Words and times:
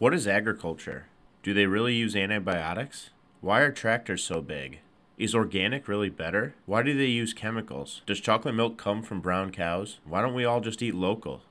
What 0.00 0.14
is 0.14 0.26
agriculture? 0.26 1.08
Do 1.42 1.52
they 1.52 1.66
really 1.66 1.94
use 1.94 2.16
antibiotics? 2.16 3.10
Why 3.42 3.60
are 3.60 3.70
tractors 3.70 4.24
so 4.24 4.40
big? 4.40 4.78
Is 5.18 5.34
organic 5.34 5.88
really 5.88 6.08
better? 6.08 6.54
Why 6.64 6.82
do 6.82 6.96
they 6.96 7.04
use 7.04 7.34
chemicals? 7.34 8.00
Does 8.06 8.18
chocolate 8.18 8.54
milk 8.54 8.78
come 8.78 9.02
from 9.02 9.20
brown 9.20 9.50
cows? 9.50 9.98
Why 10.06 10.22
don't 10.22 10.32
we 10.32 10.46
all 10.46 10.62
just 10.62 10.80
eat 10.80 10.94
local? 10.94 11.42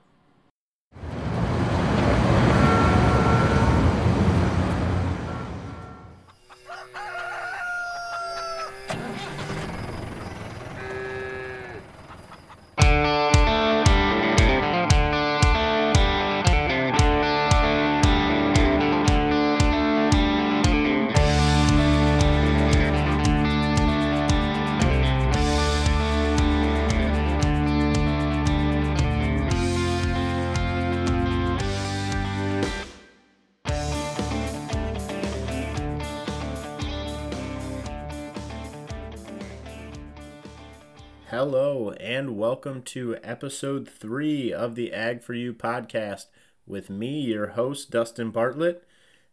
Hello, 41.29 41.91
and 41.99 42.39
welcome 42.39 42.81
to 42.81 43.15
episode 43.21 43.87
three 43.87 44.51
of 44.51 44.73
the 44.73 44.91
Ag 44.91 45.21
for 45.21 45.35
You 45.35 45.53
podcast 45.53 46.25
with 46.65 46.89
me, 46.89 47.21
your 47.21 47.49
host, 47.49 47.91
Dustin 47.91 48.31
Bartlett. 48.31 48.83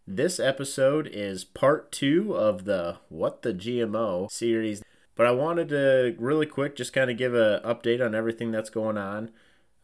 This 0.07 0.39
episode 0.39 1.07
is 1.07 1.43
part 1.43 1.91
two 1.91 2.37
of 2.37 2.67
the 2.67 2.99
What 3.09 3.41
the 3.41 3.55
GMO 3.55 4.30
series, 4.30 4.83
but 5.15 5.27
I 5.27 5.30
wanted 5.30 5.71
to 5.71 6.15
really 6.19 6.45
quick 6.45 6.77
just 6.77 6.93
kind 6.93 7.11
of 7.11 7.16
give 7.16 7.33
an 7.33 7.63
update 7.63 8.05
on 8.05 8.15
everything 8.15 8.51
that's 8.51 8.69
going 8.69 8.99
on. 8.99 9.31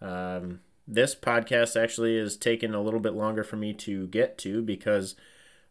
Um, 0.03 0.61
this 0.87 1.15
podcast 1.15 1.83
actually 1.83 2.19
is 2.19 2.37
taking 2.37 2.75
a 2.75 2.83
little 2.83 3.01
bit 3.01 3.15
longer 3.15 3.43
for 3.43 3.57
me 3.57 3.73
to 3.73 4.07
get 4.09 4.37
to 4.39 4.61
because 4.61 5.15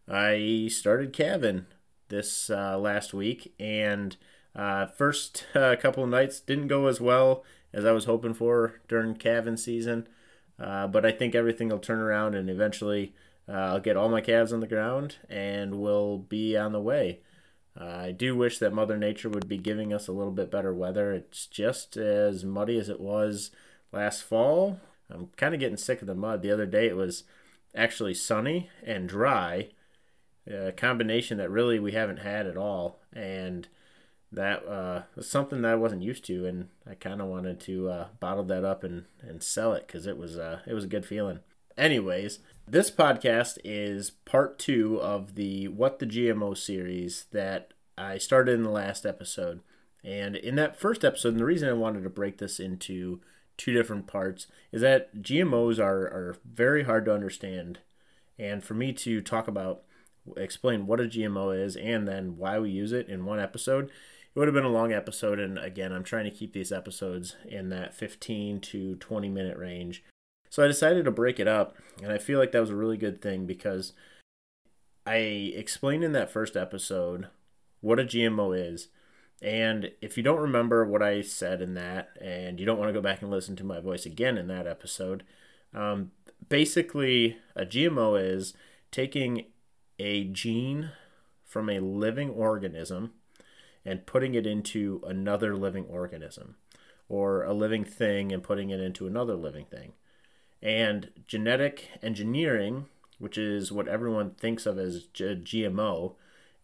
I 0.10 0.70
started 0.72 1.14
calving 1.14 1.68
this 2.10 2.50
uh, 2.50 2.80
last 2.80 3.14
week 3.14 3.54
and 3.60 4.18
uh, 4.56 4.88
first 4.88 5.46
uh, 5.56 5.76
couple 5.76 6.04
of 6.04 6.10
nights 6.10 6.40
didn't 6.40 6.68
go 6.68 6.88
as 6.88 7.00
well 7.02 7.44
as 7.74 7.86
I 7.86 7.92
was 7.92 8.06
hoping 8.06 8.34
for 8.34 8.82
during 8.88 9.16
calving 9.16 9.58
season, 9.58 10.08
uh, 10.60 10.88
but 10.88 11.06
I 11.06 11.12
think 11.12 11.36
everything 11.36 11.70
will 11.70 11.80
turn 11.80 12.00
around 12.00 12.36
and 12.36 12.50
eventually 12.50 13.14
uh, 13.48 13.54
I'll 13.54 13.80
get 13.80 13.98
all 13.98 14.10
my 14.10 14.22
calves 14.22 14.54
on 14.54 14.60
the 14.60 14.68
ground 14.68 15.18
and 15.30 15.76
we'll 15.76 16.18
be 16.18 16.58
on 16.58 16.72
the 16.72 16.82
way. 16.82 17.22
Uh, 17.80 17.86
I 17.86 18.12
do 18.12 18.36
wish 18.36 18.60
that 18.60 18.74
Mother 18.74 18.98
Nature 18.98 19.30
would 19.30 19.48
be 19.48 19.58
giving 19.58 19.94
us 19.94 20.08
a 20.08 20.12
little 20.12 20.34
bit 20.34 20.52
better 20.52 20.74
weather. 20.74 21.14
It's 21.14 21.46
just 21.46 21.96
as 21.96 22.44
muddy 22.44 22.78
as 22.78 22.90
it 22.90 23.00
was 23.00 23.52
last 23.92 24.24
fall. 24.24 24.80
I'm 25.10 25.28
kind 25.38 25.54
of 25.54 25.60
getting 25.60 25.78
sick 25.78 26.02
of 26.02 26.08
the 26.08 26.16
mud. 26.16 26.42
The 26.42 26.52
other 26.52 26.66
day 26.66 26.88
it 26.88 26.96
was 26.96 27.24
actually 27.76 28.14
sunny 28.14 28.70
and 28.86 29.08
dry, 29.08 29.70
a 30.50 30.72
combination 30.72 31.38
that 31.38 31.50
really 31.50 31.80
we 31.80 31.94
haven't 31.94 32.20
had 32.20 32.46
at 32.46 32.58
all. 32.58 33.00
And 33.14 33.68
that 34.32 34.66
uh, 34.68 35.04
was 35.16 35.30
something 35.30 35.62
that 35.62 35.72
I 35.72 35.76
wasn't 35.76 36.04
used 36.04 36.26
to, 36.26 36.46
and 36.46 36.70
I 36.90 36.96
kind 36.96 37.22
of 37.22 37.28
wanted 37.28 37.60
to 37.62 37.90
uh, 37.90 38.08
bottle 38.20 38.44
that 38.46 38.64
up 38.64 38.84
and, 38.84 39.06
and 39.22 39.44
sell 39.44 39.74
it 39.74 39.88
because 39.88 40.08
it 40.08 40.18
was 40.18 40.38
uh, 40.38 40.60
it 40.66 40.74
was 40.74 40.86
a 40.86 40.90
good 40.90 41.06
feeling. 41.06 41.40
Anyways, 41.78 42.40
this 42.68 42.92
podcast 42.92 43.58
is 43.64 44.12
part 44.12 44.60
two 44.60 45.02
of 45.02 45.36
the 45.36 45.68
What 45.68 46.00
the 46.00 46.06
GMO 46.06 46.58
series 46.58 47.26
that 47.32 47.74
I 47.98 48.18
started 48.18 48.56
in 48.56 48.64
the 48.64 48.70
last 48.70 49.06
episode. 49.06 49.62
And 50.04 50.36
in 50.36 50.56
that 50.56 50.80
first 50.80 51.06
episode, 51.06 51.30
and 51.30 51.40
the 51.40 51.46
reason 51.46 51.70
I 51.70 51.74
wanted 51.74 52.04
to 52.04 52.10
break 52.10 52.38
this 52.40 52.60
into 52.60 53.22
two 53.58 53.74
different 53.74 54.08
parts 54.08 54.48
is 54.72 54.82
that 54.82 55.22
GMOs 55.22 55.80
are, 55.80 56.04
are 56.06 56.36
very 56.44 56.84
hard 56.84 57.06
to 57.06 57.14
understand. 57.14 57.80
And 58.40 58.64
for 58.64 58.74
me 58.74 58.94
to 58.94 59.22
talk 59.22 59.48
about, 59.48 59.84
explain 60.36 60.88
what 60.88 61.00
a 61.00 61.04
GMO 61.04 61.58
is, 61.64 61.76
and 61.76 62.08
then 62.08 62.38
why 62.38 62.58
we 62.58 62.72
use 62.72 62.92
it 62.92 63.08
in 63.08 63.26
one 63.26 63.40
episode, 63.40 63.92
it 64.34 64.40
would 64.40 64.48
have 64.48 64.56
been 64.56 64.64
a 64.64 64.70
long 64.70 64.94
episode 64.94 65.40
and 65.40 65.58
again 65.58 65.92
i'm 65.92 66.04
trying 66.04 66.26
to 66.26 66.32
keep 66.32 66.54
these 66.54 66.72
episodes 66.72 67.36
in 67.46 67.70
that 67.70 67.94
15 67.94 68.60
to 68.62 68.96
20 68.96 69.30
minute 69.30 69.58
range. 69.58 70.04
So 70.50 70.64
i 70.64 70.68
decided 70.68 71.06
to 71.06 71.12
break 71.12 71.40
it 71.40 71.48
up 71.48 71.76
and 72.02 72.12
i 72.12 72.18
feel 72.18 72.40
like 72.40 72.52
that 72.52 72.62
was 72.62 72.70
a 72.70 72.76
really 72.76 72.98
good 72.98 73.22
thing 73.22 73.46
because 73.46 73.94
i 75.06 75.16
explained 75.16 76.04
in 76.04 76.14
that 76.14 76.32
first 76.32 76.56
episode 76.56 77.28
what 77.82 78.00
a 78.00 78.04
gmo 78.04 78.58
is. 78.58 78.90
And 79.44 79.90
if 80.02 80.18
you 80.18 80.24
don't 80.24 80.40
remember 80.40 80.86
what 80.86 81.02
i 81.02 81.22
said 81.22 81.62
in 81.62 81.74
that 81.74 82.10
and 82.22 82.60
you 82.60 82.66
don't 82.66 82.78
want 82.78 82.90
to 82.90 82.94
go 82.94 83.02
back 83.02 83.22
and 83.22 83.32
listen 83.32 83.56
to 83.58 83.64
my 83.64 83.80
voice 83.80 84.06
again 84.06 84.38
in 84.38 84.48
that 84.48 84.68
episode 84.68 85.24
um, 85.74 86.12
basically 86.48 87.38
a 87.56 87.66
gmo 87.66 88.22
is 88.22 88.54
taking 88.92 89.46
a 90.00 90.26
gene 90.26 90.92
from 91.44 91.70
a 91.70 91.80
living 91.80 92.30
organism 92.30 93.14
and 93.86 94.06
putting 94.06 94.36
it 94.36 94.46
into 94.46 95.02
another 95.06 95.56
living 95.56 95.86
organism 95.86 96.56
or 97.10 97.44
a 97.44 97.54
living 97.54 97.84
thing 97.84 98.32
and 98.32 98.44
putting 98.44 98.70
it 98.70 98.80
into 98.80 99.08
another 99.08 99.36
living 99.36 99.66
thing. 99.66 99.94
And 100.62 101.10
genetic 101.28 101.90
engineering, 102.02 102.86
which 103.20 103.38
is 103.38 103.72
what 103.72 103.88
everyone 103.88 104.32
thinks 104.32 104.66
of 104.66 104.78
as 104.78 105.06
G- 105.06 105.42
GMO, 105.44 106.16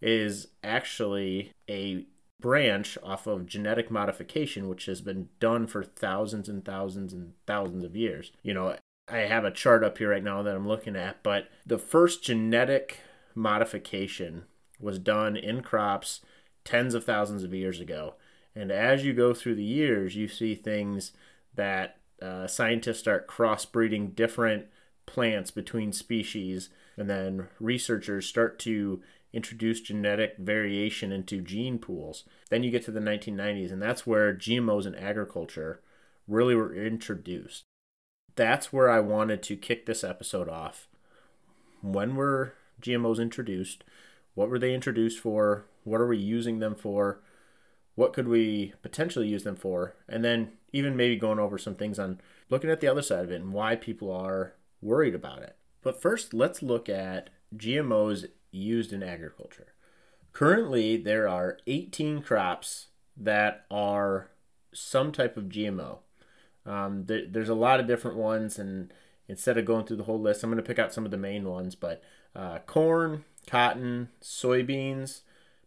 is 0.01 0.47
actually 0.63 1.51
a 1.69 2.06
branch 2.39 2.97
off 3.03 3.25
of 3.25 3.47
genetic 3.47 3.89
modification, 3.89 4.69
which 4.69 4.85
has 4.85 5.01
been 5.01 5.29
done 5.39 5.66
for 5.67 5.83
thousands 5.83 6.47
and 6.47 6.63
thousands 6.63 7.11
and 7.11 7.33
thousands 7.47 7.83
of 7.83 7.95
years. 7.95 8.31
You 8.44 8.53
know, 8.53 8.77
I 9.09 9.19
have 9.19 9.44
a 9.44 9.51
chart 9.51 9.83
up 9.83 9.97
here 9.97 10.11
right 10.11 10.23
now 10.23 10.44
that 10.44 10.56
I'm 10.56 10.67
looking 10.67 10.95
at, 10.95 11.23
but 11.23 11.50
the 11.66 11.79
first 11.79 12.23
genetic 12.23 13.00
modification 13.33 14.44
was 14.79 15.00
done 15.00 15.35
in 15.35 15.61
crops 15.61 16.22
tens 16.67 16.94
of 16.94 17.05
thousands 17.05 17.44
of 17.44 17.53
years 17.53 17.79
ago. 17.79 18.16
And 18.53 18.72
as 18.72 19.05
you 19.05 19.13
go 19.13 19.33
through 19.33 19.55
the 19.55 19.63
years, 19.63 20.17
you 20.17 20.28
see 20.28 20.53
things 20.53 21.13
that 21.55 21.97
uh, 22.22 22.45
scientists 22.45 23.00
start 23.00 23.25
crossbreeding 23.25 24.13
different 24.16 24.66
plants 25.06 25.50
between 25.50 25.94
species, 25.94 26.69
and 26.97 27.09
then 27.09 27.47
researchers 27.61 28.25
start 28.25 28.59
to 28.59 29.01
introduce 29.31 29.79
genetic 29.79 30.35
variation 30.38 31.13
into 31.13 31.39
gene 31.39 31.79
pools. 31.79 32.25
Then 32.50 32.63
you 32.63 32.72
get 32.72 32.83
to 32.85 32.91
the 32.91 33.00
1990s, 33.00 33.72
and 33.72 33.81
that's 33.81 34.06
where 34.06 34.33
GMOs 34.33 34.85
in 34.85 34.95
agriculture 34.95 35.81
really 36.27 36.53
were 36.53 36.75
introduced. 36.75 37.63
That's 38.35 38.73
where 38.73 38.89
I 38.89 39.00
wanted 39.00 39.41
to 39.44 39.56
kick 39.56 39.85
this 39.85 40.03
episode 40.03 40.50
off. 40.50 40.89
When 41.81 42.16
were 42.16 42.56
GMOs 42.81 43.19
introduced? 43.22 43.85
What 44.38 44.52
were 44.52 44.59
they 44.59 44.75
introduced 44.75 45.18
for? 45.18 45.66
What 45.84 46.00
are 46.00 46.06
we 46.06 46.20
using 46.20 46.59
them 46.59 46.75
for? 46.75 47.22
What 47.96 48.14
could 48.14 48.28
we 48.28 48.74
potentially 48.84 49.28
use 49.28 49.44
them 49.44 49.56
for? 49.56 49.96
And 50.08 50.24
then 50.24 50.52
even 50.72 50.96
maybe 50.96 51.16
going 51.16 51.40
over 51.40 51.58
some 51.58 51.74
things 51.74 51.98
on 51.98 52.22
looking 52.48 52.70
at 52.70 52.80
the 52.80 52.88
other 52.88 53.02
side 53.02 53.24
of 53.24 53.31
it 53.31 53.42
and 53.42 53.52
why 53.52 53.75
people 53.75 54.12
are 54.12 54.53
worried 54.80 55.16
about 55.16 55.42
it. 55.42 55.56
But 55.81 56.00
first, 56.00 56.36
let's 56.36 56.62
look 56.62 56.88
at 56.88 57.31
GMOs 57.56 58.28
used 58.52 58.94
in 58.94 59.02
agriculture. 59.02 59.74
Currently, 60.34 60.98
there 60.98 61.28
are 61.28 61.58
18 61.66 62.22
crops 62.22 62.90
that 63.18 63.66
are 63.72 64.30
some 64.72 65.12
type 65.12 65.36
of 65.36 65.46
GMO. 65.46 65.98
Um, 66.64 67.06
there, 67.08 67.24
there's 67.28 67.50
a 67.50 67.56
lot 67.56 67.80
of 67.80 67.88
different 67.88 68.18
ones, 68.18 68.59
and 68.59 68.94
instead 69.28 69.58
of 69.58 69.66
going 69.66 69.88
through 69.88 69.98
the 69.98 70.04
whole 70.04 70.22
list, 70.22 70.44
I'm 70.44 70.52
going 70.52 70.64
to 70.64 70.68
pick 70.68 70.78
out 70.78 70.94
some 70.94 71.06
of 71.06 71.12
the 71.12 71.18
main 71.18 71.50
ones. 71.50 71.74
But 71.74 72.04
uh, 72.35 72.59
corn, 72.59 73.25
cotton, 73.47 74.09
soybeans, 74.21 75.21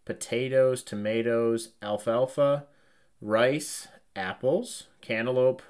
potatoes, 0.05 0.83
tomatoes, 0.83 1.71
alfalfa, 1.83 2.67
rice, 3.21 3.89
apples, 4.17 4.89
cantaloupe, 5.01 5.63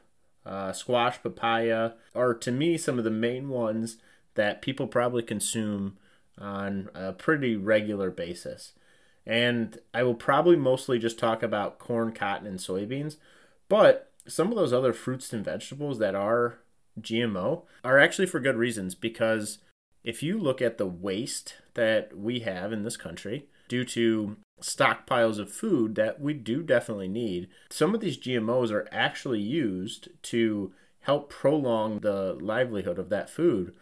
uh, 0.47 0.73
squash, 0.73 1.23
papaya 1.23 1.93
are 2.15 2.35
to 2.35 2.51
me 2.51 2.77
some 2.77 2.99
of 2.99 3.05
the 3.05 3.11
main 3.11 3.49
ones 3.49 3.99
that 4.35 4.63
people 4.63 4.87
probably 4.87 5.23
consume 5.23 5.97
on 6.39 6.89
a 6.95 7.13
pretty 7.13 7.57
regular 7.57 8.11
basis. 8.11 8.73
And 9.27 9.79
I 9.93 10.03
will 10.03 10.15
probably 10.15 10.57
mostly 10.57 10.99
just 10.99 11.19
talk 11.19 11.43
about 11.43 11.79
corn, 11.79 12.13
cotton, 12.13 12.47
and 12.47 12.59
soybeans. 12.59 13.17
But 13.69 14.11
some 14.27 14.49
of 14.49 14.57
those 14.57 14.73
other 14.73 14.93
fruits 14.93 15.33
and 15.33 15.45
vegetables 15.45 15.99
that 15.99 16.15
are 16.15 16.59
GMO 17.01 17.63
are 17.85 17.99
actually 17.99 18.27
for 18.27 18.41
good 18.41 18.57
reasons 18.57 18.95
because 18.95 19.59
if 20.05 20.23
you 20.23 20.39
look 20.39 20.63
at 20.63 20.79
the 20.79 20.87
waste 20.87 21.57
that 21.75 22.17
we 22.17 22.41
have 22.41 22.73
in 22.73 22.83
this 22.83 22.97
country, 22.97 23.47
due 23.71 23.85
to 23.85 24.37
stockpiles 24.61 25.39
of 25.39 25.51
food 25.51 25.95
that 25.95 26.21
we 26.21 26.35
do 26.35 26.63
definitely 26.63 27.09
need. 27.09 27.49
Some 27.71 27.95
of 27.95 28.01
these 28.01 28.19
GMOs 28.19 28.71
are 28.71 28.89
actually 28.93 29.41
used 29.41 30.09
to 30.25 30.73
help 31.03 31.31
prolong 31.31 32.01
the 32.01 32.37
livelihood 32.41 32.99
of 32.99 33.09
that 33.09 33.31
food 33.31 33.73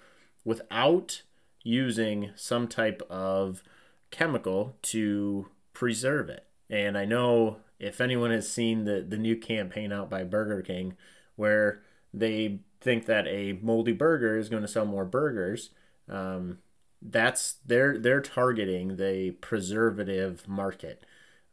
without 0.45 1.23
using 1.63 2.31
some 2.37 2.69
type 2.69 3.03
of 3.11 3.63
chemical 4.11 4.77
to 4.83 5.49
preserve 5.73 6.29
it. 6.29 6.47
And 6.71 6.97
I 6.97 7.07
know 7.07 7.59
if 7.79 8.01
anyone 8.01 8.31
has 8.31 8.51
seen 8.51 8.85
the, 8.85 9.05
the 9.07 9.19
new 9.19 9.37
campaign 9.37 9.91
out 9.91 10.11
by 10.11 10.23
Burger 10.23 10.63
King 10.63 10.97
where 11.37 11.83
they 12.13 12.61
think 12.81 13.07
that 13.07 13.27
a 13.27 13.59
moldy 13.63 13.93
burger 13.93 14.37
is 14.37 14.49
going 14.49 14.63
to 14.63 14.69
sell 14.69 14.85
more 14.85 15.05
burgers, 15.05 15.71
um, 16.09 16.59
that's 17.01 17.57
they're 17.65 17.99
they're 17.99 18.21
targeting 18.21 18.97
the 18.97 19.33
preservative 19.41 20.47
market. 20.49 21.05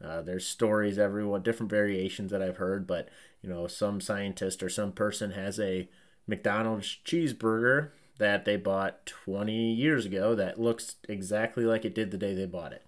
Uh, 0.04 0.22
there's 0.22 0.46
stories, 0.46 1.00
everyone 1.00 1.42
different 1.42 1.70
variations 1.70 2.32
that 2.32 2.42
I've 2.42 2.58
heard, 2.58 2.86
but 2.86 3.10
you 3.42 3.50
know, 3.50 3.68
some 3.68 4.02
scientist 4.02 4.62
or 4.62 4.70
some 4.70 4.92
person 4.92 5.32
has 5.32 5.60
a 5.60 5.88
McDonald's 6.28 6.98
cheeseburger 7.06 7.92
that 8.18 8.46
they 8.46 8.56
bought 8.56 9.06
20 9.06 9.74
years 9.74 10.06
ago 10.06 10.36
that 10.36 10.60
looks 10.60 10.96
exactly 11.08 11.64
like 11.64 11.86
it 11.86 11.96
did 11.96 12.12
the 12.12 12.18
day 12.18 12.34
they 12.34 12.46
bought 12.46 12.74
it. 12.74 12.86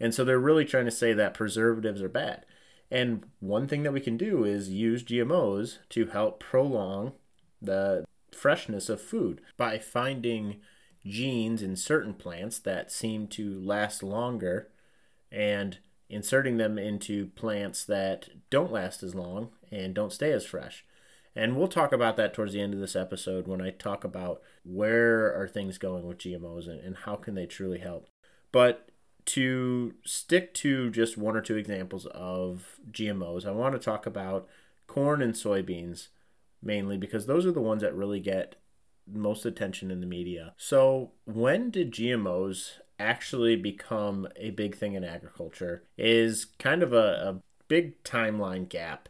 And 0.00 0.14
so 0.14 0.24
they're 0.24 0.38
really 0.38 0.64
trying 0.64 0.86
to 0.86 0.90
say 0.90 1.12
that 1.12 1.34
preservatives 1.34 2.02
are 2.02 2.08
bad. 2.08 2.44
And 2.90 3.24
one 3.40 3.68
thing 3.68 3.84
that 3.84 3.92
we 3.92 4.00
can 4.00 4.16
do 4.16 4.44
is 4.44 4.68
use 4.68 5.04
GMOs 5.04 5.78
to 5.90 6.06
help 6.06 6.40
prolong 6.40 7.12
the 7.60 8.04
freshness 8.32 8.88
of 8.88 9.00
food 9.00 9.40
by 9.56 9.78
finding 9.78 10.56
genes 11.04 11.62
in 11.62 11.76
certain 11.76 12.14
plants 12.14 12.58
that 12.60 12.92
seem 12.92 13.26
to 13.28 13.60
last 13.60 14.02
longer 14.02 14.68
and 15.30 15.78
inserting 16.08 16.58
them 16.58 16.78
into 16.78 17.26
plants 17.28 17.84
that 17.84 18.28
don't 18.50 18.72
last 18.72 19.02
as 19.02 19.14
long 19.14 19.50
and 19.70 19.94
don't 19.94 20.12
stay 20.12 20.30
as 20.32 20.44
fresh. 20.44 20.84
And 21.34 21.56
we'll 21.56 21.68
talk 21.68 21.92
about 21.92 22.16
that 22.18 22.34
towards 22.34 22.52
the 22.52 22.60
end 22.60 22.74
of 22.74 22.80
this 22.80 22.94
episode 22.94 23.48
when 23.48 23.62
I 23.62 23.70
talk 23.70 24.04
about 24.04 24.42
where 24.64 25.34
are 25.34 25.48
things 25.48 25.78
going 25.78 26.06
with 26.06 26.18
GMOs 26.18 26.68
and, 26.68 26.80
and 26.80 26.96
how 26.98 27.16
can 27.16 27.34
they 27.34 27.46
truly 27.46 27.78
help. 27.78 28.08
But 28.52 28.90
to 29.24 29.94
stick 30.04 30.52
to 30.54 30.90
just 30.90 31.16
one 31.16 31.36
or 31.36 31.40
two 31.40 31.56
examples 31.56 32.06
of 32.06 32.78
GMOs, 32.90 33.46
I 33.46 33.52
want 33.52 33.72
to 33.74 33.78
talk 33.78 34.04
about 34.04 34.46
corn 34.86 35.22
and 35.22 35.32
soybeans 35.32 36.08
mainly 36.62 36.98
because 36.98 37.26
those 37.26 37.46
are 37.46 37.52
the 37.52 37.60
ones 37.60 37.82
that 37.82 37.94
really 37.94 38.20
get 38.20 38.56
most 39.06 39.44
attention 39.44 39.90
in 39.90 40.00
the 40.00 40.06
media. 40.06 40.54
So, 40.56 41.12
when 41.24 41.70
did 41.70 41.92
GMOs 41.92 42.80
actually 42.98 43.56
become 43.56 44.28
a 44.36 44.50
big 44.50 44.76
thing 44.76 44.94
in 44.94 45.04
agriculture? 45.04 45.84
Is 45.96 46.46
kind 46.58 46.82
of 46.82 46.92
a, 46.92 46.96
a 46.96 47.42
big 47.68 48.02
timeline 48.04 48.68
gap. 48.68 49.08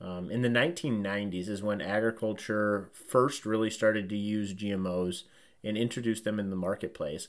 Um, 0.00 0.30
in 0.30 0.42
the 0.42 0.48
1990s 0.48 1.48
is 1.48 1.62
when 1.62 1.80
agriculture 1.80 2.90
first 2.92 3.46
really 3.46 3.70
started 3.70 4.08
to 4.08 4.16
use 4.16 4.54
GMOs 4.54 5.22
and 5.62 5.76
introduce 5.76 6.20
them 6.20 6.38
in 6.38 6.50
the 6.50 6.56
marketplace. 6.56 7.28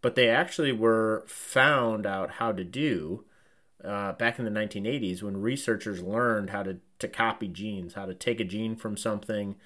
But 0.00 0.14
they 0.14 0.28
actually 0.28 0.72
were 0.72 1.24
found 1.26 2.06
out 2.06 2.32
how 2.32 2.52
to 2.52 2.62
do 2.62 3.24
uh, 3.84 4.12
back 4.12 4.38
in 4.38 4.44
the 4.44 4.50
1980s 4.50 5.22
when 5.22 5.40
researchers 5.40 6.02
learned 6.02 6.50
how 6.50 6.62
to, 6.62 6.78
to 7.00 7.08
copy 7.08 7.48
genes, 7.48 7.94
how 7.94 8.06
to 8.06 8.14
take 8.14 8.40
a 8.40 8.44
gene 8.44 8.76
from 8.76 8.96
something 8.96 9.56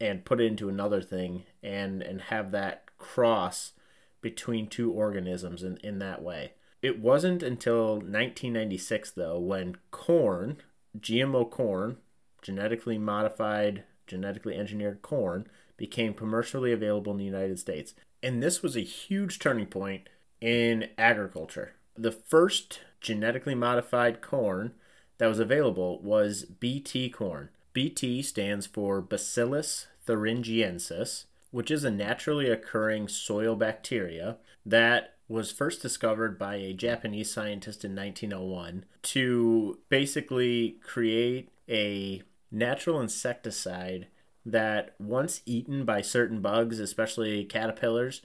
and 0.00 0.24
put 0.24 0.40
it 0.40 0.46
into 0.46 0.68
another 0.68 1.00
thing 1.00 1.44
and, 1.62 2.02
and 2.02 2.22
have 2.22 2.50
that 2.50 2.84
cross 2.98 3.72
between 4.20 4.66
two 4.66 4.90
organisms 4.90 5.62
in, 5.62 5.76
in 5.78 5.98
that 5.98 6.22
way. 6.22 6.52
It 6.82 7.00
wasn't 7.00 7.42
until 7.42 7.94
1996, 7.94 9.12
though, 9.12 9.38
when 9.38 9.76
corn, 9.90 10.58
GMO 10.98 11.50
corn, 11.50 11.98
genetically 12.42 12.98
modified, 12.98 13.84
genetically 14.06 14.54
engineered 14.54 15.00
corn, 15.02 15.46
became 15.76 16.14
commercially 16.14 16.72
available 16.72 17.12
in 17.12 17.18
the 17.18 17.24
United 17.24 17.58
States. 17.58 17.94
And 18.22 18.42
this 18.42 18.62
was 18.62 18.76
a 18.76 18.80
huge 18.80 19.38
turning 19.38 19.66
point 19.66 20.08
in 20.40 20.88
agriculture. 20.98 21.72
The 21.96 22.12
first 22.12 22.80
genetically 23.00 23.54
modified 23.54 24.20
corn 24.20 24.74
that 25.18 25.26
was 25.26 25.38
available 25.38 26.00
was 26.02 26.44
BT 26.44 27.10
corn. 27.10 27.50
BT 27.74 28.22
stands 28.22 28.66
for 28.66 29.02
Bacillus 29.02 29.88
thuringiensis, 30.06 31.24
which 31.50 31.70
is 31.70 31.84
a 31.84 31.90
naturally 31.90 32.48
occurring 32.48 33.08
soil 33.08 33.56
bacteria 33.56 34.38
that 34.64 35.14
was 35.28 35.50
first 35.50 35.82
discovered 35.82 36.38
by 36.38 36.56
a 36.56 36.72
Japanese 36.72 37.30
scientist 37.30 37.84
in 37.84 37.94
1901 37.94 38.84
to 39.02 39.78
basically 39.88 40.76
create 40.82 41.50
a 41.68 42.22
natural 42.50 43.00
insecticide 43.00 44.06
that, 44.46 44.94
once 44.98 45.40
eaten 45.46 45.84
by 45.84 46.02
certain 46.02 46.40
bugs, 46.40 46.78
especially 46.78 47.44
caterpillars, 47.44 48.20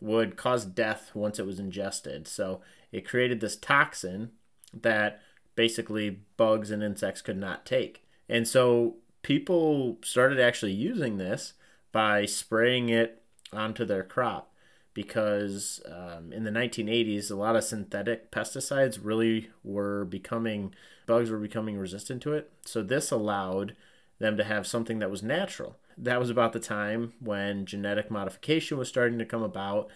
would 0.00 0.36
cause 0.36 0.64
death 0.64 1.10
once 1.12 1.38
it 1.38 1.46
was 1.46 1.58
ingested. 1.58 2.28
So 2.28 2.60
it 2.92 3.06
created 3.06 3.40
this 3.40 3.56
toxin 3.56 4.30
that 4.72 5.20
basically 5.56 6.20
bugs 6.36 6.70
and 6.70 6.82
insects 6.82 7.20
could 7.20 7.36
not 7.36 7.66
take. 7.66 8.05
And 8.28 8.46
so 8.46 8.96
people 9.22 9.98
started 10.02 10.40
actually 10.40 10.72
using 10.72 11.18
this 11.18 11.54
by 11.92 12.26
spraying 12.26 12.88
it 12.88 13.22
onto 13.52 13.84
their 13.84 14.02
crop 14.02 14.52
because 14.94 15.80
um, 15.86 16.32
in 16.32 16.44
the 16.44 16.50
1980s 16.50 17.30
a 17.30 17.34
lot 17.34 17.54
of 17.54 17.62
synthetic 17.64 18.30
pesticides 18.30 18.98
really 19.02 19.50
were 19.62 20.04
becoming 20.06 20.74
bugs 21.06 21.30
were 21.30 21.38
becoming 21.38 21.78
resistant 21.78 22.22
to 22.22 22.32
it. 22.32 22.50
So 22.64 22.82
this 22.82 23.10
allowed 23.10 23.76
them 24.18 24.36
to 24.36 24.44
have 24.44 24.66
something 24.66 24.98
that 24.98 25.10
was 25.10 25.22
natural. 25.22 25.76
That 25.96 26.20
was 26.20 26.30
about 26.30 26.52
the 26.52 26.60
time 26.60 27.12
when 27.20 27.66
genetic 27.66 28.10
modification 28.10 28.78
was 28.78 28.88
starting 28.88 29.18
to 29.18 29.24
come 29.24 29.42
about. 29.42 29.88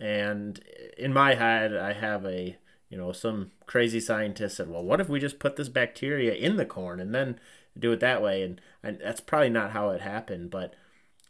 And 0.00 0.60
in 0.98 1.12
my 1.12 1.34
head, 1.34 1.74
I 1.76 1.92
have 1.92 2.24
a, 2.26 2.56
you 2.88 2.98
know, 2.98 3.12
some 3.12 3.52
crazy 3.66 4.00
scientist 4.00 4.56
said, 4.56 4.68
well, 4.68 4.82
what 4.82 5.00
if 5.00 5.08
we 5.08 5.20
just 5.20 5.38
put 5.38 5.56
this 5.56 5.68
bacteria 5.68 6.34
in 6.34 6.56
the 6.56 6.66
corn 6.66 7.00
and 7.00 7.14
then 7.14 7.38
do 7.78 7.92
it 7.92 8.00
that 8.00 8.22
way? 8.22 8.42
And, 8.42 8.60
and 8.82 8.98
that's 9.02 9.20
probably 9.20 9.50
not 9.50 9.72
how 9.72 9.90
it 9.90 10.00
happened, 10.00 10.50
but 10.50 10.74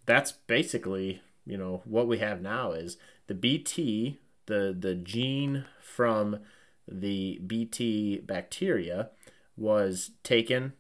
that's 0.05 0.33
basically, 0.33 1.21
you 1.45 1.57
know, 1.57 1.83
what 1.85 2.07
we 2.07 2.19
have 2.19 2.41
now 2.41 2.73
is 2.73 2.97
the 3.27 3.35
BT, 3.35 4.19
the, 4.47 4.77
the 4.79 4.95
gene 4.95 5.65
from 5.81 6.41
the 6.87 7.41
BT 7.47 8.19
bacteria 8.19 9.11
was 9.57 10.11
taken 10.23 10.75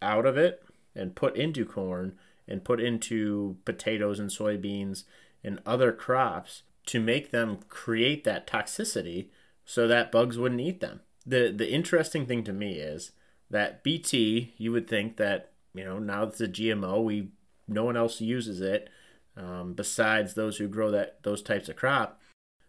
out 0.00 0.26
of 0.26 0.36
it 0.36 0.62
and 0.94 1.16
put 1.16 1.36
into 1.36 1.64
corn 1.64 2.16
and 2.46 2.64
put 2.64 2.80
into 2.80 3.56
potatoes 3.64 4.18
and 4.18 4.30
soybeans 4.30 5.04
and 5.42 5.60
other 5.66 5.92
crops 5.92 6.62
to 6.86 7.00
make 7.00 7.30
them 7.30 7.58
create 7.68 8.24
that 8.24 8.46
toxicity 8.46 9.28
so 9.64 9.86
that 9.86 10.12
bugs 10.12 10.38
wouldn't 10.38 10.60
eat 10.60 10.80
them. 10.80 11.00
The 11.26 11.52
the 11.54 11.70
interesting 11.70 12.24
thing 12.24 12.42
to 12.44 12.52
me 12.52 12.74
is 12.74 13.12
that 13.50 13.82
BT, 13.82 14.54
you 14.56 14.72
would 14.72 14.88
think 14.88 15.16
that, 15.16 15.52
you 15.74 15.84
know, 15.84 15.98
now 15.98 16.24
it's 16.24 16.40
a 16.40 16.48
GMO, 16.48 17.02
we 17.02 17.28
no 17.66 17.84
one 17.84 17.96
else 17.96 18.20
uses 18.20 18.60
it 18.60 18.88
um, 19.36 19.74
besides 19.74 20.34
those 20.34 20.56
who 20.56 20.68
grow 20.68 20.90
that 20.90 21.22
those 21.22 21.42
types 21.42 21.68
of 21.68 21.76
crop. 21.76 22.20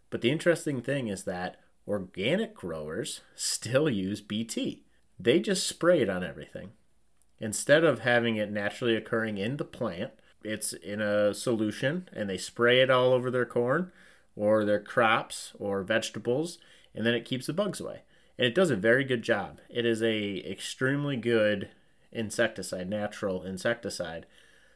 But 0.10 0.22
the 0.22 0.32
interesting 0.32 0.82
thing 0.82 1.08
is 1.08 1.24
that 1.24 1.58
organic 1.88 2.54
growers 2.54 3.22
still 3.36 3.90
use 3.90 4.22
BT. 4.22 4.84
They 5.20 5.40
just 5.40 5.68
spray 5.68 6.02
it 6.02 6.10
on 6.10 6.24
everything. 6.24 6.72
Instead 7.40 7.84
of 7.84 8.00
having 8.00 8.36
it 8.36 8.52
naturally 8.52 8.96
occurring 8.96 9.38
in 9.38 9.58
the 9.58 9.66
plant, 9.66 10.12
it's 10.44 10.74
in 10.74 11.02
a 11.02 11.34
solution 11.34 12.08
and 12.14 12.30
they 12.30 12.38
spray 12.38 12.82
it 12.82 12.90
all 12.90 13.14
over 13.14 13.32
their 13.32 13.46
corn 13.46 13.92
or 14.36 14.64
their 14.64 14.80
crops 14.80 15.54
or 15.60 15.84
vegetables, 15.84 16.60
and 16.94 17.06
then 17.06 17.14
it 17.14 17.26
keeps 17.26 17.48
the 17.48 17.54
bugs 17.54 17.80
away. 17.80 18.02
And 18.40 18.48
it 18.48 18.56
does 18.56 18.72
a 18.72 18.78
very 18.78 19.04
good 19.04 19.22
job. 19.22 19.60
It 19.68 19.86
is 19.86 20.02
a 20.02 20.38
extremely 20.50 21.18
good 21.18 21.68
insecticide, 22.14 22.90
natural 22.90 23.44
insecticide. 23.44 24.26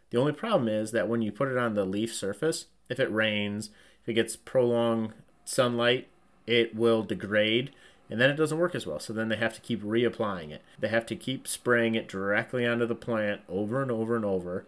The 0.10 0.20
only 0.20 0.34
problem 0.34 0.67
is 0.67 0.91
that 0.91 1.08
when 1.08 1.22
you 1.22 1.32
put 1.32 1.48
it 1.48 1.58
on 1.58 1.74
the 1.74 1.86
leaf 1.86 2.13
surface, 2.13 2.65
if 2.89 3.00
it 3.00 3.10
rains, 3.10 3.70
if 4.01 4.10
it 4.10 4.15
gets 4.15 4.36
prolonged 4.36 5.13
sunlight, 5.46 6.10
it 6.46 6.75
will 6.75 7.03
degrade 7.03 7.72
and 8.10 8.20
then 8.20 8.29
it 8.29 8.36
doesn't 8.36 8.60
work 8.60 8.75
as 8.75 8.86
well. 8.86 9.00
So 9.00 9.13
then 9.13 9.29
they 9.29 9.38
have 9.38 9.53
to 9.53 9.62
keep 9.62 9.82
reapplying 9.82 10.51
it. 10.51 10.62
They 10.77 10.89
have 10.89 11.05
to 11.05 11.15
keep 11.15 11.48
spraying 11.48 11.96
it 11.96 12.10
directly 12.10 12.67
onto 12.67 12.86
the 12.86 12.96
plant 12.96 13.43
over 13.48 13.82
and 13.82 13.89
over 13.89 14.17
and 14.17 14.25
over 14.25 14.65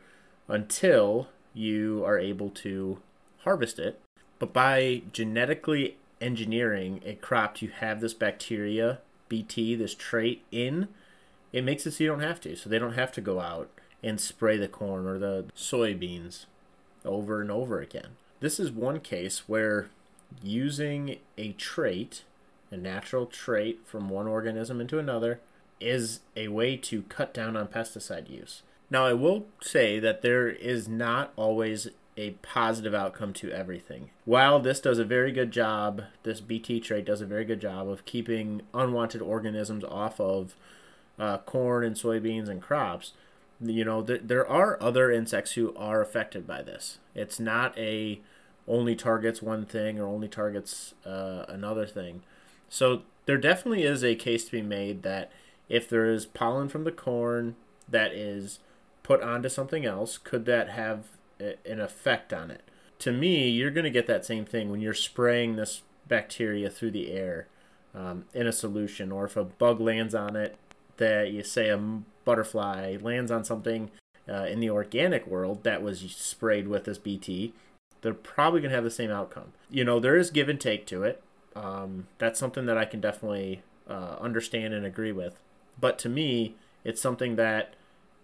until 0.48 1.28
you 1.54 2.02
are 2.06 2.18
able 2.18 2.50
to 2.50 3.00
harvest 3.40 3.78
it 3.78 4.00
but 4.40 4.54
by 4.54 5.02
genetically 5.12 5.98
engineering 6.22 7.02
a 7.06 7.16
crop 7.16 7.56
to 7.56 7.68
have 7.68 8.02
this 8.02 8.14
bacteria, 8.14 9.00
BT, 9.30 9.76
this 9.76 9.96
trait 9.96 10.44
in, 10.52 10.88
it 11.52 11.64
makes 11.64 11.86
it 11.86 11.92
so 11.92 12.04
you 12.04 12.10
don't 12.10 12.20
have 12.20 12.42
to. 12.42 12.56
So 12.56 12.70
they 12.70 12.80
don't 12.80 12.94
have 12.94 13.12
to 13.14 13.22
go 13.22 13.40
out 13.40 13.70
and 14.04 14.20
spray 14.20 14.58
the 14.58 14.68
corn 14.68 15.08
or 15.08 15.18
the 15.18 15.46
soybeans 15.56 16.46
over 17.04 17.42
and 17.42 17.52
over 17.52 17.80
again. 17.80 18.18
This 18.40 18.60
is 18.60 18.72
one 18.72 19.00
case 19.00 19.48
where 19.48 19.90
using 20.44 21.18
a 21.38 21.54
trait, 21.54 22.24
a 22.72 22.78
natural 22.78 23.26
trait 23.26 23.82
from 23.86 24.10
one 24.10 24.28
organism 24.28 24.82
into 24.82 25.00
another, 25.00 25.40
is 25.80 26.22
a 26.36 26.48
way 26.50 26.78
to 26.78 27.04
cut 27.04 27.34
down 27.34 27.56
on 27.56 27.68
pesticide 27.68 28.30
use. 28.30 28.64
Now, 28.90 29.06
I 29.06 29.14
will 29.14 29.46
say 29.62 30.00
that 30.00 30.22
there 30.22 30.48
is 30.48 30.88
not 30.88 31.34
always 31.36 31.88
a 32.18 32.32
positive 32.32 32.94
outcome 32.94 33.34
to 33.34 33.52
everything. 33.52 34.10
While 34.24 34.60
this 34.60 34.80
does 34.80 35.00
a 35.00 35.06
very 35.06 35.32
good 35.32 35.52
job, 35.52 36.04
this 36.24 36.40
BT 36.40 36.80
trait 36.80 37.06
does 37.06 37.22
a 37.22 37.26
very 37.26 37.46
good 37.46 37.60
job 37.60 37.90
of 37.90 38.06
keeping 38.06 38.62
unwanted 38.74 39.22
organisms 39.22 39.84
off 39.84 40.20
of 40.20 40.56
uh, 41.20 41.40
corn 41.40 41.84
and 41.84 41.96
soybeans 41.96 42.48
and 42.48 42.62
crops. 42.62 43.14
You 43.60 43.86
know, 43.86 44.02
th- 44.02 44.22
there 44.24 44.48
are 44.48 44.82
other 44.82 45.12
insects 45.12 45.54
who 45.54 45.74
are 45.76 46.02
affected 46.02 46.48
by 46.48 46.62
this. 46.62 47.00
It's 47.14 47.40
not 47.40 47.78
a 47.78 48.22
only 48.68 48.96
targets 48.96 49.42
one 49.42 49.66
thing 49.66 50.00
or 50.00 50.08
only 50.08 50.28
targets 50.28 50.94
uh, 51.06 51.46
another 51.48 51.86
thing. 51.86 52.24
So 52.70 53.04
there 53.26 53.38
definitely 53.38 53.84
is 53.84 54.04
a 54.04 54.16
case 54.16 54.46
to 54.46 54.52
be 54.52 54.62
made 54.62 55.04
that 55.04 55.32
if 55.70 55.90
there 55.90 56.06
is 56.06 56.26
pollen 56.26 56.70
from 56.70 56.84
the 56.84 56.92
corn 56.92 57.56
that 57.88 58.14
is 58.14 58.60
put 59.04 59.22
onto 59.22 59.50
something 59.50 59.86
else, 59.86 60.18
could 60.18 60.46
that 60.46 60.70
have 60.70 61.06
an 61.40 61.80
effect 61.80 62.34
on 62.34 62.52
it? 62.52 62.64
To 63.00 63.12
me, 63.12 63.50
you're 63.50 63.72
going 63.72 63.84
to 63.84 63.90
get 63.90 64.08
that 64.08 64.26
same 64.26 64.46
thing 64.46 64.70
when 64.70 64.82
you're 64.82 64.94
spraying 64.94 65.56
this 65.56 65.82
bacteria 66.08 66.70
through 66.70 66.92
the 66.92 67.12
air 67.12 67.48
um, 67.94 68.26
in 68.34 68.48
a 68.48 68.52
solution, 68.52 69.12
or 69.12 69.26
if 69.26 69.38
a 69.38 69.44
bug 69.44 69.80
lands 69.80 70.16
on 70.16 70.36
it, 70.36 70.58
that 70.98 71.32
you 71.32 71.44
say 71.44 71.70
a 71.70 71.78
butterfly 72.24 72.98
lands 73.02 73.32
on 73.32 73.44
something 73.44 73.92
uh, 74.28 74.46
in 74.46 74.60
the 74.60 74.70
organic 74.70 75.28
world 75.28 75.64
that 75.64 75.82
was 75.82 76.00
sprayed 76.00 76.68
with 76.68 76.86
this 76.86 76.98
BT, 76.98 77.54
they're 78.02 78.14
probably 78.14 78.62
going 78.62 78.70
to 78.70 78.76
have 78.76 78.84
the 78.84 78.92
same 78.92 79.12
outcome. 79.12 79.54
You 79.70 79.84
know, 79.84 80.00
there 80.00 80.18
is 80.18 80.30
give 80.30 80.50
and 80.50 80.60
take 80.60 80.86
to 80.88 81.04
it. 81.04 81.22
Um, 81.56 82.08
that's 82.18 82.40
something 82.40 82.66
that 82.66 82.78
I 82.78 82.86
can 82.86 83.00
definitely 83.00 83.62
uh, 83.90 84.18
understand 84.20 84.74
and 84.74 84.86
agree 84.86 85.12
with. 85.12 85.40
But 85.80 85.98
to 86.00 86.10
me, 86.10 86.56
it's 86.84 87.02
something 87.02 87.36
that 87.36 87.76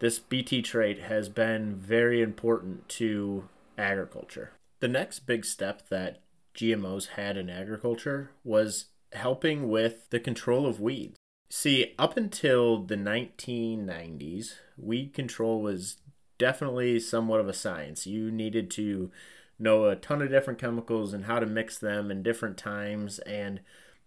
this 0.02 0.18
BT 0.18 0.64
trait 0.64 1.00
has 1.00 1.30
been 1.30 1.76
very 1.76 2.24
important 2.24 2.90
to 2.90 3.48
agriculture. 3.78 4.52
The 4.80 4.88
next 4.88 5.20
big 5.20 5.46
step 5.46 5.90
that 5.90 6.22
GMOs 6.56 7.10
had 7.10 7.38
in 7.38 7.52
agriculture 7.52 8.32
was 8.44 8.86
helping 9.14 9.70
with 9.70 10.10
the 10.10 10.20
control 10.20 10.66
of 10.66 10.82
weeds. 10.82 11.18
See, 11.52 11.94
up 12.00 12.18
until 12.18 12.84
the 12.84 12.96
1990s, 12.96 14.56
weed 14.76 15.14
control 15.14 15.62
was 15.62 15.98
definitely 16.40 17.00
somewhat 17.00 17.40
of 17.40 17.48
a 17.48 17.54
science. 17.54 18.08
You 18.08 18.32
needed 18.32 18.72
to 18.72 19.12
know 19.60 19.86
a 19.86 19.96
ton 19.96 20.24
of 20.24 20.32
different 20.32 20.58
chemicals 20.58 21.14
and 21.14 21.26
how 21.26 21.38
to 21.38 21.46
mix 21.46 21.78
them 21.78 22.10
in 22.10 22.24
different 22.24 22.58
times, 22.58 23.20
and 23.20 23.60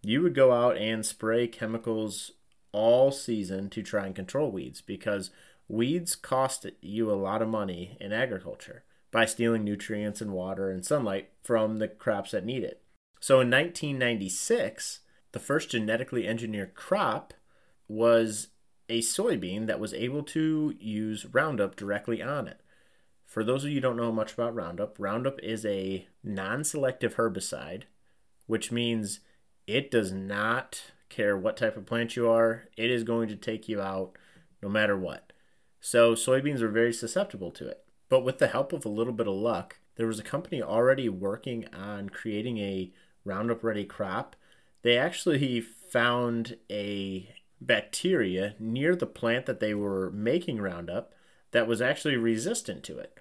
you 0.03 0.23
would 0.23 0.35
go 0.35 0.51
out 0.51 0.77
and 0.77 1.07
spray 1.07 1.47
chemicals 1.47 2.33
all 2.73 3.13
season 3.13 3.71
to 3.71 3.81
try 3.81 4.07
and 4.07 4.17
control 4.17 4.51
weeds 4.51 4.81
because 4.81 5.31
weeds 5.69 6.15
cost 6.15 6.67
you 6.81 7.11
a 7.11 7.15
lot 7.15 7.43
of 7.43 7.49
money 7.49 7.97
in 8.01 8.13
agriculture 8.13 8.85
by 9.11 9.25
stealing 9.25 9.65
nutrients 9.65 10.21
and 10.21 10.33
water 10.33 10.71
and 10.71 10.85
sunlight 10.85 11.31
from 11.43 11.79
the 11.79 11.89
crops 11.89 12.33
that 12.33 12.45
need 12.45 12.65
it. 12.65 12.83
So 13.21 13.35
in 13.35 13.51
1996, 13.51 15.01
the 15.33 15.39
first 15.39 15.71
genetically 15.71 16.29
engineered 16.29 16.75
crop 16.75 17.33
was 17.89 18.49
a 18.89 19.01
soybean 19.01 19.67
that 19.67 19.81
was 19.81 19.95
able 19.95 20.23
to 20.23 20.75
use 20.79 21.27
Roundup 21.33 21.77
directly 21.77 22.23
on 22.23 22.49
it. 22.49 22.61
For 23.25 23.43
those 23.43 23.65
of 23.65 23.71
you 23.71 23.77
who 23.77 23.81
don't 23.81 23.97
know 23.97 24.13
much 24.13 24.35
about 24.35 24.55
Roundup, 24.55 24.97
Roundup 24.99 25.41
is 25.43 25.65
a 25.65 26.07
non 26.23 26.65
selective 26.65 27.17
herbicide, 27.17 27.83
which 28.47 28.71
means 28.71 29.21
it 29.67 29.91
does 29.91 30.13
not 30.13 30.93
care 31.09 31.37
what 31.37 31.57
type 31.57 31.77
of 31.77 31.87
plant 31.87 32.17
you 32.17 32.29
are, 32.29 32.65
it 32.77 32.91
is 32.91 33.05
going 33.05 33.29
to 33.29 33.37
take 33.37 33.69
you 33.69 33.81
out 33.81 34.17
no 34.63 34.69
matter 34.69 34.97
what. 34.97 35.24
So 35.87 36.15
soybeans 36.15 36.63
are 36.63 36.69
very 36.69 36.95
susceptible 36.95 37.51
to 37.51 37.69
it. 37.69 37.85
But 38.09 38.25
with 38.25 38.39
the 38.39 38.47
help 38.47 38.73
of 38.73 38.87
a 38.87 38.89
little 38.89 39.13
bit 39.13 39.29
of 39.29 39.35
luck, 39.35 39.81
there 39.97 40.07
was 40.07 40.19
a 40.19 40.23
company 40.23 40.63
already 40.63 41.11
working 41.11 41.67
on 41.75 42.09
creating 42.09 42.57
a 42.57 42.91
Roundup 43.23 43.63
ready 43.63 43.85
crop. 43.85 44.35
They 44.81 44.97
actually 44.97 45.61
found 45.61 46.57
a 46.71 47.29
bacteria 47.61 48.55
near 48.59 48.97
the 48.97 49.05
plant 49.05 49.45
that 49.45 49.61
they 49.61 49.75
were 49.75 50.11
making 50.11 50.59
Roundup 50.59 51.13
that 51.51 51.69
was 51.69 51.83
actually 51.83 52.17
resistant 52.17 52.83
to 52.85 52.99
it. 52.99 53.21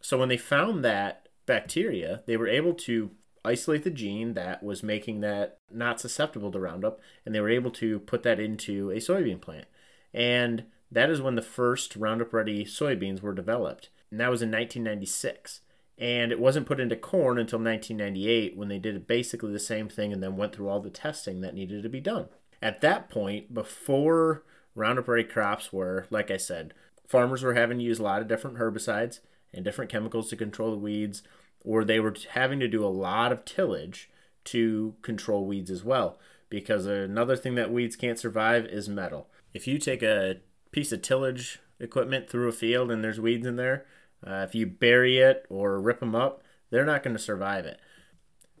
So 0.00 0.16
when 0.16 0.30
they 0.30 0.38
found 0.38 0.82
that 0.86 1.28
bacteria, 1.44 2.22
they 2.24 2.38
were 2.38 2.48
able 2.48 2.72
to 2.72 3.10
isolate 3.44 3.84
the 3.84 3.90
gene 3.90 4.32
that 4.32 4.62
was 4.62 4.82
making 4.82 5.20
that 5.20 5.58
not 5.70 6.00
susceptible 6.00 6.52
to 6.52 6.58
Roundup, 6.58 7.00
and 7.26 7.34
they 7.34 7.40
were 7.40 7.50
able 7.50 7.70
to 7.72 7.98
put 8.00 8.22
that 8.22 8.40
into 8.40 8.90
a 8.92 8.96
soybean 8.96 9.42
plant. 9.42 9.66
And 10.14 10.64
that 10.90 11.10
is 11.10 11.20
when 11.20 11.34
the 11.34 11.42
first 11.42 11.96
Roundup 11.96 12.32
Ready 12.32 12.64
soybeans 12.64 13.20
were 13.20 13.34
developed. 13.34 13.90
And 14.10 14.20
that 14.20 14.30
was 14.30 14.42
in 14.42 14.50
1996. 14.50 15.60
And 15.98 16.30
it 16.30 16.40
wasn't 16.40 16.66
put 16.66 16.80
into 16.80 16.96
corn 16.96 17.38
until 17.38 17.58
1998 17.58 18.56
when 18.56 18.68
they 18.68 18.78
did 18.78 19.06
basically 19.06 19.52
the 19.52 19.58
same 19.58 19.88
thing 19.88 20.12
and 20.12 20.22
then 20.22 20.36
went 20.36 20.54
through 20.54 20.68
all 20.68 20.80
the 20.80 20.90
testing 20.90 21.40
that 21.40 21.54
needed 21.54 21.82
to 21.82 21.88
be 21.88 22.00
done. 22.00 22.28
At 22.62 22.80
that 22.80 23.10
point, 23.10 23.52
before 23.52 24.44
Roundup 24.74 25.08
Ready 25.08 25.24
crops 25.24 25.72
were, 25.72 26.06
like 26.10 26.30
I 26.30 26.36
said, 26.36 26.72
farmers 27.06 27.42
were 27.42 27.54
having 27.54 27.78
to 27.78 27.84
use 27.84 27.98
a 27.98 28.04
lot 28.04 28.22
of 28.22 28.28
different 28.28 28.58
herbicides 28.58 29.20
and 29.52 29.64
different 29.64 29.90
chemicals 29.90 30.28
to 30.30 30.36
control 30.36 30.70
the 30.70 30.76
weeds, 30.76 31.22
or 31.64 31.84
they 31.84 31.98
were 31.98 32.14
having 32.30 32.60
to 32.60 32.68
do 32.68 32.84
a 32.84 32.86
lot 32.86 33.32
of 33.32 33.44
tillage 33.44 34.08
to 34.44 34.94
control 35.02 35.46
weeds 35.46 35.70
as 35.70 35.82
well. 35.82 36.18
Because 36.48 36.86
another 36.86 37.36
thing 37.36 37.56
that 37.56 37.72
weeds 37.72 37.96
can't 37.96 38.18
survive 38.18 38.66
is 38.66 38.88
metal. 38.88 39.28
If 39.52 39.66
you 39.66 39.78
take 39.78 40.02
a 40.02 40.36
piece 40.70 40.92
of 40.92 41.02
tillage 41.02 41.60
equipment 41.80 42.28
through 42.28 42.48
a 42.48 42.52
field 42.52 42.90
and 42.90 43.02
there's 43.02 43.20
weeds 43.20 43.46
in 43.46 43.56
there, 43.56 43.86
uh, 44.26 44.44
if 44.48 44.54
you 44.54 44.66
bury 44.66 45.18
it 45.18 45.46
or 45.48 45.80
rip 45.80 46.00
them 46.00 46.14
up, 46.14 46.42
they're 46.70 46.84
not 46.84 47.02
going 47.02 47.16
to 47.16 47.22
survive 47.22 47.64
it. 47.64 47.80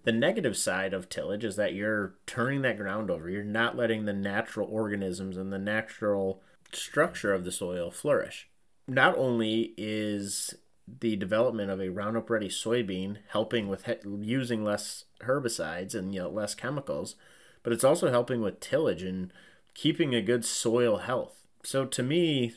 The 0.04 0.12
negative 0.12 0.56
side 0.56 0.94
of 0.94 1.08
tillage 1.08 1.44
is 1.44 1.56
that 1.56 1.74
you're 1.74 2.14
turning 2.26 2.62
that 2.62 2.78
ground 2.78 3.10
over. 3.10 3.28
You're 3.28 3.44
not 3.44 3.76
letting 3.76 4.04
the 4.04 4.12
natural 4.12 4.68
organisms 4.70 5.36
and 5.36 5.52
the 5.52 5.58
natural 5.58 6.42
structure 6.72 7.34
of 7.34 7.44
the 7.44 7.52
soil 7.52 7.90
flourish. 7.90 8.48
Not 8.86 9.18
only 9.18 9.74
is 9.76 10.54
the 11.00 11.16
development 11.16 11.70
of 11.70 11.80
a 11.80 11.90
Roundup 11.90 12.30
Ready 12.30 12.48
soybean 12.48 13.18
helping 13.28 13.68
with 13.68 13.84
he- 13.84 13.96
using 14.22 14.64
less 14.64 15.04
herbicides 15.22 15.94
and 15.94 16.14
you 16.14 16.22
know 16.22 16.30
less 16.30 16.54
chemicals, 16.54 17.16
but 17.62 17.72
it's 17.72 17.84
also 17.84 18.10
helping 18.10 18.40
with 18.40 18.60
tillage 18.60 19.02
and 19.02 19.32
keeping 19.74 20.14
a 20.14 20.22
good 20.22 20.44
soil 20.44 20.98
health 20.98 21.37
so 21.68 21.84
to 21.84 22.02
me, 22.02 22.54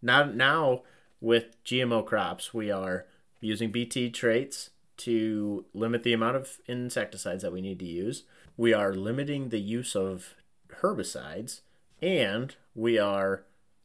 now 0.00 0.24
now 0.24 0.84
with 1.20 1.62
GMO 1.66 2.02
crops, 2.06 2.54
we 2.54 2.70
are 2.70 3.04
using 3.42 3.70
BT 3.70 4.08
traits 4.08 4.70
to 4.96 5.66
limit 5.74 6.02
the 6.02 6.14
amount 6.14 6.36
of 6.36 6.56
insecticides 6.66 7.42
that 7.42 7.52
we 7.52 7.60
need 7.60 7.78
to 7.80 7.84
use. 7.84 8.22
We 8.56 8.72
are 8.72 8.94
limiting 8.94 9.50
the 9.50 9.60
use 9.60 9.94
of 9.94 10.34
herbicides, 10.80 11.60
and 12.00 12.56
we 12.74 12.98
are 12.98 13.44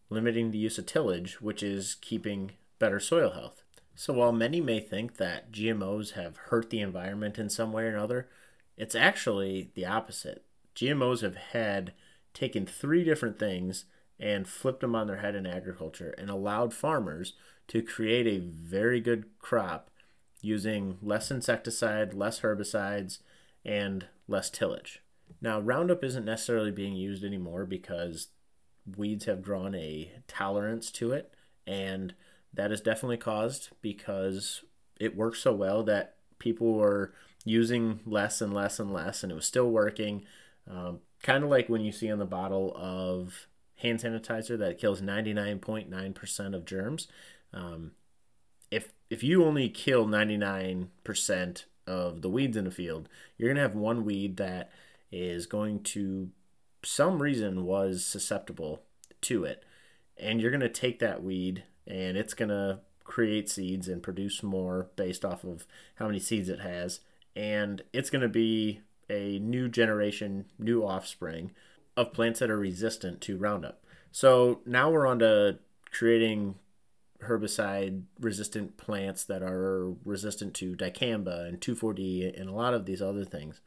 limiting 0.10 0.52
the 0.52 0.58
use 0.58 0.78
of 0.78 0.86
tillage, 0.86 1.42
which 1.42 1.62
is 1.62 1.96
keeping 1.96 2.52
better 2.80 3.02
soil 3.02 3.32
health. 3.32 3.64
So 3.96 4.14
while 4.14 4.32
many 4.32 4.62
may 4.62 4.80
think 4.80 5.18
that 5.18 5.52
GMOs 5.52 6.12
have 6.12 6.38
hurt 6.38 6.70
the 6.70 6.80
environment 6.80 7.38
in 7.38 7.50
some 7.50 7.74
way 7.74 7.84
or 7.84 7.90
another, 7.90 8.30
it's 8.78 8.96
actually 8.96 9.72
the 9.76 9.86
opposite. 9.86 10.46
GMOs 10.74 11.20
have 11.20 11.36
had 11.36 11.92
taken 12.34 12.66
three 12.66 13.04
different 13.04 13.38
things 13.38 13.84
and 14.20 14.48
flipped 14.48 14.82
them 14.82 14.96
on 14.96 15.08
their 15.08 15.18
head 15.18 15.36
in 15.36 15.46
agriculture 15.46 16.14
and 16.18 16.30
allowed 16.30 16.74
farmers 16.74 17.34
to 17.68 17.82
create 17.82 18.28
a 18.28 18.40
very 18.40 19.00
good 19.00 19.26
crop 19.40 19.90
using 20.42 20.98
less 21.02 21.32
insecticide, 21.32 22.14
less 22.14 22.42
herbicides, 22.42 23.20
and 23.64 24.08
less 24.28 24.50
tillage. 24.50 25.02
Now, 25.42 25.60
Roundup 25.60 26.04
isn't 26.04 26.26
necessarily 26.26 26.72
being 26.72 26.96
used 26.96 27.24
anymore 27.24 27.66
because 27.66 28.28
weeds 28.98 29.26
have 29.26 29.44
drawn 29.44 29.76
a 29.76 30.12
tolerance 30.28 30.92
to 30.92 31.12
it, 31.12 31.34
and 31.68 32.14
that 32.54 32.72
is 32.72 32.82
definitely 32.82 33.18
caused 33.18 33.70
because 33.82 34.64
it 35.00 35.16
works 35.16 35.40
so 35.40 35.54
well 35.54 35.84
that 35.84 36.16
people 36.40 36.74
were 36.74 37.14
using 37.46 38.00
less 38.06 38.42
and 38.42 38.54
less 38.54 38.80
and 38.80 38.92
less, 38.92 39.24
and 39.24 39.32
it 39.32 39.36
was 39.36 39.46
still 39.46 39.70
working. 39.70 40.26
Um, 40.70 41.00
kind 41.22 41.44
of 41.44 41.50
like 41.50 41.70
when 41.70 41.82
you 41.82 41.92
see 41.92 42.12
on 42.12 42.20
the 42.20 42.26
bottle 42.26 42.74
of 42.76 43.48
hand 43.80 44.00
sanitizer 44.00 44.58
that 44.60 44.78
kills 44.78 45.02
99.9% 45.02 46.56
of 46.56 46.66
germs. 46.66 47.08
Um, 47.54 47.92
if 48.72 48.94
if 49.10 49.24
you 49.24 49.44
only 49.44 49.70
kill 49.70 50.06
99% 50.06 51.64
of 51.88 52.22
the 52.22 52.30
weeds 52.30 52.56
in 52.56 52.66
the 52.66 52.72
field, 52.72 53.10
you're 53.38 53.50
going 53.50 53.56
to 53.56 53.64
have 53.64 53.76
one 53.76 54.06
weed 54.06 54.38
that 54.38 54.70
is 55.12 55.48
going 55.48 55.82
to 55.82 56.30
some 56.84 57.22
reason 57.22 57.66
was 57.66 58.06
susceptible 58.06 58.84
to 59.22 59.44
it. 59.44 59.64
And 60.18 60.40
you're 60.40 60.52
going 60.52 60.62
to 60.62 60.70
take 60.70 61.00
that 61.00 61.24
weed 61.24 61.64
and 61.88 62.16
it's 62.16 62.34
going 62.34 62.50
to 62.50 62.80
create 63.04 63.50
seeds 63.50 63.88
and 63.88 64.04
produce 64.04 64.44
more 64.44 64.90
based 64.96 65.26
off 65.26 65.44
of 65.44 65.66
how 65.96 66.06
many 66.06 66.20
seeds 66.20 66.50
it 66.50 66.60
has. 66.60 67.00
And 67.36 67.82
it's 67.92 68.10
going 68.10 68.22
to 68.22 68.30
be 68.30 68.82
a 69.10 69.40
new 69.40 69.68
generation, 69.68 70.46
new 70.60 70.84
offspring 70.84 71.52
of 72.00 72.14
plants 72.14 72.40
that 72.40 72.50
are 72.50 72.58
resistant 72.58 73.20
to 73.20 73.36
Roundup. 73.36 73.84
So 74.10 74.62
now 74.66 74.90
we're 74.90 75.06
on 75.06 75.20
to 75.20 75.60
creating 75.92 76.56
herbicide 77.24 78.04
resistant 78.22 78.78
plants 78.78 79.26
that 79.26 79.44
are 79.44 79.92
resistant 80.06 80.54
to 80.54 80.78
dicamba 80.78 81.46
and 81.46 81.60
2,4-D 81.60 82.34
and 82.38 82.50
a 82.50 82.54
lot 82.54 82.74
of 82.74 82.86
these 82.86 83.02
other 83.02 83.26
things. 83.26 83.60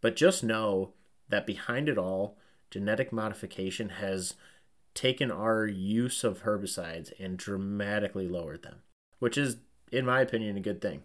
But 0.00 0.14
just 0.14 0.44
know 0.44 0.92
that 1.28 1.48
behind 1.48 1.88
it 1.88 1.98
all, 1.98 2.38
genetic 2.70 3.12
modification 3.12 3.88
has 3.88 4.34
taken 4.94 5.32
our 5.32 5.66
use 5.66 6.22
of 6.22 6.44
herbicides 6.44 7.12
and 7.18 7.36
dramatically 7.36 8.28
lowered 8.28 8.62
them, 8.62 8.82
which 9.18 9.36
is, 9.36 9.56
in 9.90 10.06
my 10.06 10.20
opinion, 10.20 10.56
a 10.56 10.60
good 10.60 10.80
thing. 10.80 11.02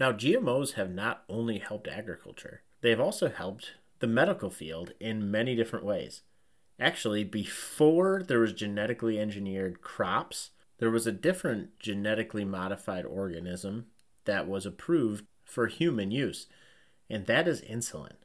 Now, 0.00 0.10
GMOs 0.10 0.72
have 0.72 0.90
not 0.90 1.22
only 1.28 1.58
helped 1.58 1.86
agriculture, 1.86 2.62
they 2.80 2.90
have 2.90 3.00
also 3.00 3.28
helped 3.28 3.74
the 4.00 4.06
medical 4.06 4.50
field 4.50 4.92
in 5.00 5.30
many 5.30 5.54
different 5.54 5.84
ways. 5.84 6.22
Actually, 6.80 7.24
before 7.24 8.22
there 8.26 8.38
was 8.38 8.52
genetically 8.52 9.18
engineered 9.18 9.80
crops, 9.80 10.50
there 10.78 10.90
was 10.90 11.06
a 11.06 11.12
different 11.12 11.78
genetically 11.80 12.44
modified 12.44 13.04
organism 13.04 13.86
that 14.24 14.46
was 14.46 14.64
approved 14.64 15.24
for 15.44 15.66
human 15.66 16.10
use, 16.10 16.46
and 17.10 17.26
that 17.26 17.48
is 17.48 17.60
insulin. 17.62 18.16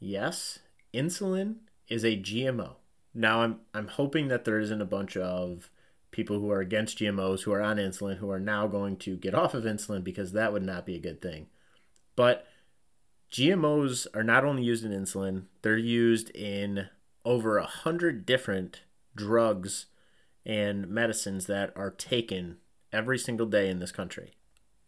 Yes, 0.00 0.58
insulin 0.92 1.56
is 1.88 2.04
a 2.04 2.16
GMO. 2.16 2.76
Now 3.14 3.42
I'm 3.42 3.60
I'm 3.72 3.88
hoping 3.88 4.28
that 4.28 4.44
there 4.44 4.58
isn't 4.58 4.80
a 4.80 4.86
bunch 4.86 5.16
of 5.16 5.70
people 6.10 6.40
who 6.40 6.50
are 6.50 6.60
against 6.60 6.98
GMOs 6.98 7.42
who 7.42 7.52
are 7.52 7.62
on 7.62 7.76
insulin 7.76 8.16
who 8.16 8.30
are 8.30 8.40
now 8.40 8.66
going 8.66 8.96
to 8.98 9.16
get 9.16 9.34
off 9.34 9.54
of 9.54 9.64
insulin 9.64 10.02
because 10.02 10.32
that 10.32 10.52
would 10.52 10.62
not 10.62 10.86
be 10.86 10.96
a 10.96 11.00
good 11.00 11.22
thing. 11.22 11.46
But 12.16 12.46
GMOs 13.32 14.06
are 14.12 14.22
not 14.22 14.44
only 14.44 14.62
used 14.62 14.84
in 14.84 14.92
insulin, 14.92 15.44
they're 15.62 15.78
used 15.78 16.28
in 16.30 16.88
over 17.24 17.56
a 17.56 17.64
hundred 17.64 18.26
different 18.26 18.82
drugs 19.16 19.86
and 20.44 20.86
medicines 20.86 21.46
that 21.46 21.72
are 21.74 21.90
taken 21.90 22.58
every 22.92 23.18
single 23.18 23.46
day 23.46 23.70
in 23.70 23.78
this 23.78 23.90
country. 23.90 24.32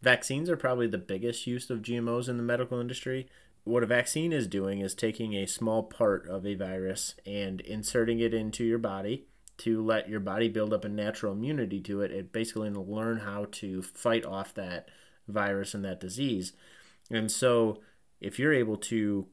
Vaccines 0.03 0.47
are 0.47 0.57
probably 0.57 0.85
the 0.85 0.99
biggest 0.99 1.47
use 1.47 1.71
of 1.71 1.81
GMOs 1.81 2.29
in 2.29 2.37
the 2.37 2.43
medical 2.43 2.79
industry. 2.79 3.27
What 3.63 3.81
a 3.81 3.87
vaccine 3.87 4.31
is 4.31 4.45
doing 4.45 4.79
is 4.79 4.93
taking 4.93 5.33
a 5.33 5.47
small 5.47 5.81
part 5.81 6.27
of 6.27 6.45
a 6.45 6.53
virus 6.53 7.15
and 7.25 7.61
inserting 7.61 8.19
it 8.19 8.31
into 8.31 8.63
your 8.63 8.77
body 8.77 9.25
to 9.57 9.83
let 9.83 10.07
your 10.07 10.19
body 10.19 10.49
build 10.49 10.71
up 10.71 10.85
a 10.85 10.89
natural 10.89 11.33
immunity 11.33 11.79
to 11.81 12.01
it. 12.01 12.11
It 12.11 12.31
basically 12.31 12.69
learn 12.69 13.21
how 13.21 13.47
to 13.53 13.81
fight 13.81 14.23
off 14.23 14.53
that 14.53 14.89
virus 15.27 15.73
and 15.73 15.83
that 15.83 15.99
disease. 15.99 16.53
And 17.09 17.31
so, 17.31 17.79
if 18.25 18.39
you're 18.39 18.53
able 18.53 18.77
to 18.77 19.27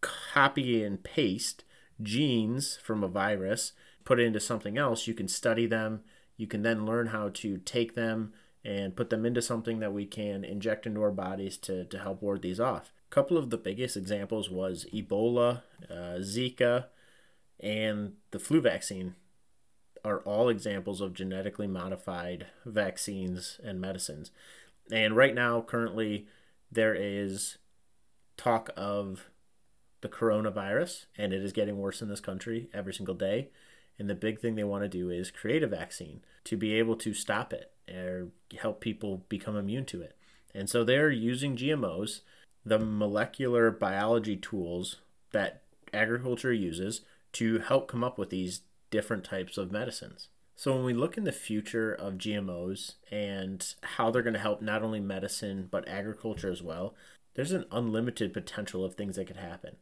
copy 0.00 0.82
and 0.82 1.04
paste 1.04 1.64
genes 2.00 2.78
from 2.82 3.04
a 3.04 3.08
virus, 3.08 3.72
put 4.04 4.18
it 4.18 4.24
into 4.24 4.40
something 4.40 4.78
else, 4.78 5.06
you 5.06 5.12
can 5.12 5.28
study 5.28 5.66
them. 5.66 6.00
You 6.38 6.46
can 6.46 6.62
then 6.62 6.86
learn 6.86 7.08
how 7.08 7.28
to 7.34 7.58
take 7.58 7.94
them 7.94 8.32
and 8.64 8.96
put 8.96 9.10
them 9.10 9.26
into 9.26 9.42
something 9.42 9.80
that 9.80 9.92
we 9.92 10.06
can 10.06 10.44
inject 10.44 10.86
into 10.86 11.02
our 11.02 11.10
bodies 11.10 11.58
to, 11.58 11.84
to 11.84 11.98
help 11.98 12.22
ward 12.22 12.40
these 12.40 12.58
off. 12.58 12.90
A 13.10 13.14
couple 13.14 13.36
of 13.36 13.50
the 13.50 13.58
biggest 13.58 13.98
examples 13.98 14.48
was 14.48 14.86
Ebola, 14.94 15.62
uh, 15.90 16.18
Zika, 16.20 16.86
and 17.60 18.14
the 18.30 18.38
flu 18.38 18.62
vaccine 18.62 19.14
are 20.04 20.20
all 20.20 20.48
examples 20.48 21.02
of 21.02 21.12
genetically 21.12 21.66
modified 21.66 22.46
vaccines 22.64 23.60
and 23.62 23.78
medicines. 23.78 24.30
And 24.90 25.14
right 25.14 25.34
now, 25.34 25.60
currently, 25.60 26.26
there 26.70 26.94
is 26.94 27.58
talk 28.42 28.70
of 28.76 29.30
the 30.00 30.08
coronavirus, 30.08 31.06
and 31.16 31.32
it 31.32 31.42
is 31.42 31.52
getting 31.52 31.78
worse 31.78 32.02
in 32.02 32.08
this 32.08 32.20
country 32.20 32.68
every 32.74 32.92
single 32.92 33.14
day. 33.14 33.48
And 33.98 34.10
the 34.10 34.14
big 34.14 34.40
thing 34.40 34.54
they 34.54 34.64
want 34.64 34.82
to 34.82 34.88
do 34.88 35.10
is 35.10 35.30
create 35.30 35.62
a 35.62 35.68
vaccine 35.68 36.22
to 36.44 36.56
be 36.56 36.74
able 36.74 36.96
to 36.96 37.14
stop 37.14 37.52
it 37.52 37.72
or 37.88 38.28
help 38.60 38.80
people 38.80 39.24
become 39.28 39.56
immune 39.56 39.84
to 39.86 40.02
it. 40.02 40.16
And 40.54 40.68
so 40.68 40.82
they're 40.82 41.10
using 41.10 41.56
GMOs, 41.56 42.20
the 42.64 42.78
molecular 42.78 43.70
biology 43.70 44.36
tools 44.36 44.96
that 45.32 45.62
agriculture 45.92 46.52
uses 46.52 47.02
to 47.34 47.60
help 47.60 47.86
come 47.86 48.02
up 48.02 48.18
with 48.18 48.30
these 48.30 48.62
different 48.90 49.24
types 49.24 49.56
of 49.56 49.70
medicines. 49.70 50.28
So 50.56 50.74
when 50.74 50.84
we 50.84 50.94
look 50.94 51.16
in 51.16 51.24
the 51.24 51.32
future 51.32 51.92
of 51.92 52.14
GMOs 52.14 52.94
and 53.10 53.74
how 53.82 54.10
they're 54.10 54.22
going 54.22 54.34
to 54.34 54.40
help 54.40 54.60
not 54.62 54.82
only 54.82 55.00
medicine 55.00 55.68
but 55.70 55.88
agriculture 55.88 56.50
as 56.50 56.62
well, 56.62 56.94
there's 57.34 57.52
an 57.52 57.64
unlimited 57.70 58.32
potential 58.32 58.84
of 58.84 58.94
things 58.94 59.16
that 59.16 59.26
could 59.26 59.36
happen. 59.36 59.76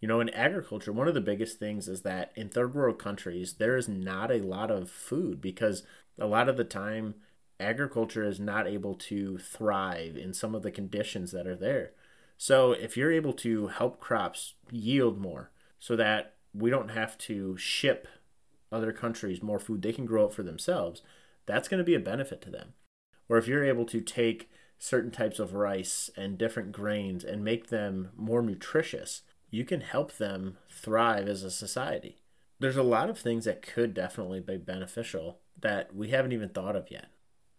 You 0.00 0.08
know, 0.08 0.20
in 0.20 0.28
agriculture, 0.30 0.92
one 0.92 1.08
of 1.08 1.14
the 1.14 1.20
biggest 1.20 1.58
things 1.58 1.88
is 1.88 2.02
that 2.02 2.32
in 2.36 2.48
third 2.48 2.74
world 2.74 2.98
countries, 2.98 3.54
there 3.54 3.76
is 3.76 3.88
not 3.88 4.30
a 4.30 4.42
lot 4.42 4.70
of 4.70 4.90
food 4.90 5.40
because 5.40 5.82
a 6.18 6.26
lot 6.26 6.48
of 6.48 6.56
the 6.56 6.64
time, 6.64 7.14
agriculture 7.58 8.24
is 8.24 8.38
not 8.38 8.66
able 8.66 8.94
to 8.94 9.38
thrive 9.38 10.16
in 10.16 10.34
some 10.34 10.54
of 10.54 10.62
the 10.62 10.70
conditions 10.70 11.32
that 11.32 11.46
are 11.46 11.56
there. 11.56 11.92
So, 12.36 12.72
if 12.72 12.96
you're 12.96 13.12
able 13.12 13.32
to 13.34 13.68
help 13.68 14.00
crops 14.00 14.54
yield 14.70 15.18
more 15.18 15.50
so 15.78 15.96
that 15.96 16.34
we 16.52 16.70
don't 16.70 16.90
have 16.90 17.16
to 17.18 17.56
ship 17.56 18.08
other 18.70 18.92
countries 18.92 19.42
more 19.42 19.58
food, 19.58 19.82
they 19.82 19.92
can 19.92 20.06
grow 20.06 20.26
it 20.26 20.32
for 20.32 20.42
themselves, 20.42 21.02
that's 21.46 21.68
going 21.68 21.78
to 21.78 21.84
be 21.84 21.94
a 21.94 22.00
benefit 22.00 22.42
to 22.42 22.50
them. 22.50 22.74
Or 23.28 23.38
if 23.38 23.46
you're 23.46 23.64
able 23.64 23.86
to 23.86 24.00
take 24.00 24.50
certain 24.84 25.10
types 25.10 25.38
of 25.38 25.54
rice 25.54 26.10
and 26.14 26.36
different 26.36 26.70
grains 26.70 27.24
and 27.24 27.42
make 27.42 27.68
them 27.68 28.10
more 28.14 28.42
nutritious, 28.42 29.22
you 29.50 29.64
can 29.64 29.80
help 29.80 30.18
them 30.18 30.58
thrive 30.68 31.26
as 31.26 31.42
a 31.42 31.50
society. 31.50 32.18
There's 32.60 32.76
a 32.76 32.82
lot 32.82 33.08
of 33.08 33.18
things 33.18 33.46
that 33.46 33.62
could 33.62 33.94
definitely 33.94 34.40
be 34.40 34.58
beneficial 34.58 35.38
that 35.58 35.96
we 35.96 36.08
haven't 36.08 36.32
even 36.32 36.50
thought 36.50 36.76
of 36.76 36.90
yet. 36.90 37.06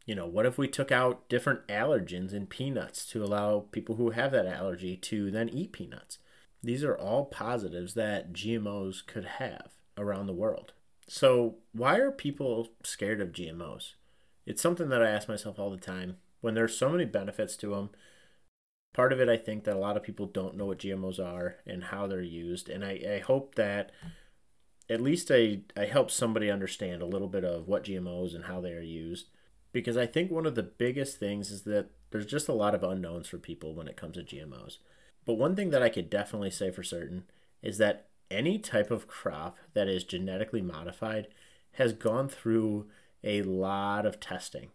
You 0.05 0.13
know, 0.13 0.27
what 0.27 0.45
if 0.45 0.59
we 0.59 0.67
took 0.67 0.91
out 0.91 1.27
different 1.27 1.67
allergens 1.67 2.31
in 2.31 2.45
peanuts 2.45 3.07
to 3.07 3.23
allow 3.23 3.65
people 3.71 3.95
who 3.95 4.11
have 4.11 4.31
that 4.33 4.45
allergy 4.45 4.95
to 4.95 5.31
then 5.31 5.49
eat 5.49 5.71
peanuts? 5.71 6.19
These 6.61 6.83
are 6.83 6.95
all 6.95 7.25
positives 7.25 7.95
that 7.95 8.33
GMOs 8.33 9.03
could 9.03 9.25
have 9.25 9.71
around 9.97 10.27
the 10.27 10.33
world. 10.33 10.73
So, 11.07 11.55
why 11.71 11.97
are 11.97 12.11
people 12.11 12.69
scared 12.83 13.19
of 13.19 13.31
GMOs? 13.31 13.93
It's 14.45 14.61
something 14.61 14.89
that 14.89 15.01
I 15.01 15.09
ask 15.09 15.27
myself 15.27 15.57
all 15.57 15.71
the 15.71 15.77
time. 15.77 16.17
When 16.41 16.53
there's 16.53 16.77
so 16.77 16.89
many 16.89 17.05
benefits 17.05 17.55
to 17.57 17.69
them, 17.69 17.89
part 18.93 19.11
of 19.11 19.19
it 19.19 19.29
I 19.29 19.37
think 19.37 19.63
that 19.63 19.75
a 19.75 19.79
lot 19.79 19.97
of 19.97 20.03
people 20.03 20.25
don't 20.25 20.55
know 20.55 20.65
what 20.65 20.79
GMOs 20.79 21.19
are 21.19 21.57
and 21.65 21.85
how 21.85 22.07
they're 22.07 22.21
used, 22.21 22.69
and 22.69 22.83
I, 22.83 22.99
I 23.15 23.19
hope 23.19 23.55
that 23.55 23.91
at 24.89 25.01
least 25.01 25.31
I, 25.31 25.61
I 25.75 25.85
help 25.85 26.11
somebody 26.11 26.49
understand 26.49 27.01
a 27.01 27.07
little 27.07 27.27
bit 27.27 27.43
of 27.43 27.67
what 27.67 27.85
GMOs 27.85 28.35
and 28.35 28.45
how 28.45 28.61
they 28.61 28.73
are 28.73 28.81
used. 28.81 29.29
Because 29.71 29.97
I 29.97 30.05
think 30.05 30.31
one 30.31 30.45
of 30.45 30.55
the 30.55 30.63
biggest 30.63 31.17
things 31.17 31.51
is 31.51 31.63
that 31.63 31.89
there's 32.11 32.25
just 32.25 32.47
a 32.47 32.53
lot 32.53 32.75
of 32.75 32.83
unknowns 32.83 33.27
for 33.27 33.37
people 33.37 33.73
when 33.73 33.87
it 33.87 33.97
comes 33.97 34.15
to 34.15 34.23
GMOs. 34.23 34.77
But 35.25 35.33
one 35.33 35.55
thing 35.55 35.71
that 35.71 35.83
I 35.83 35.89
could 35.89 36.09
definitely 36.09 36.51
say 36.51 36.71
for 36.71 36.83
certain 36.83 37.25
is 37.61 37.77
that 37.79 38.07
any 38.29 38.57
type 38.59 38.91
of 38.91 39.07
crop 39.07 39.57
that 39.73 39.87
is 39.87 40.03
genetically 40.03 40.61
modified 40.61 41.27
has 41.73 41.93
gone 41.93 42.29
through 42.29 42.87
a 43.23 43.41
lot 43.41 44.05
of 44.05 44.19
testing 44.19 44.69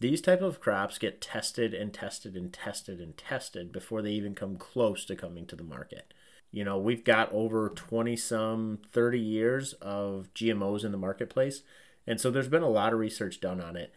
these 0.00 0.20
type 0.22 0.40
of 0.40 0.60
crops 0.60 0.98
get 0.98 1.20
tested 1.20 1.74
and 1.74 1.92
tested 1.92 2.34
and 2.34 2.52
tested 2.52 3.00
and 3.00 3.16
tested 3.16 3.70
before 3.70 4.02
they 4.02 4.10
even 4.10 4.34
come 4.34 4.56
close 4.56 5.04
to 5.04 5.14
coming 5.14 5.46
to 5.46 5.56
the 5.56 5.62
market. 5.62 6.12
You 6.50 6.64
know, 6.64 6.78
we've 6.78 7.04
got 7.04 7.32
over 7.32 7.68
20 7.68 8.16
some 8.16 8.78
30 8.90 9.20
years 9.20 9.74
of 9.74 10.28
GMOs 10.34 10.84
in 10.84 10.90
the 10.90 10.98
marketplace, 10.98 11.62
and 12.06 12.20
so 12.20 12.30
there's 12.30 12.48
been 12.48 12.62
a 12.62 12.68
lot 12.68 12.92
of 12.92 12.98
research 12.98 13.40
done 13.40 13.60
on 13.60 13.76
it. 13.76 13.92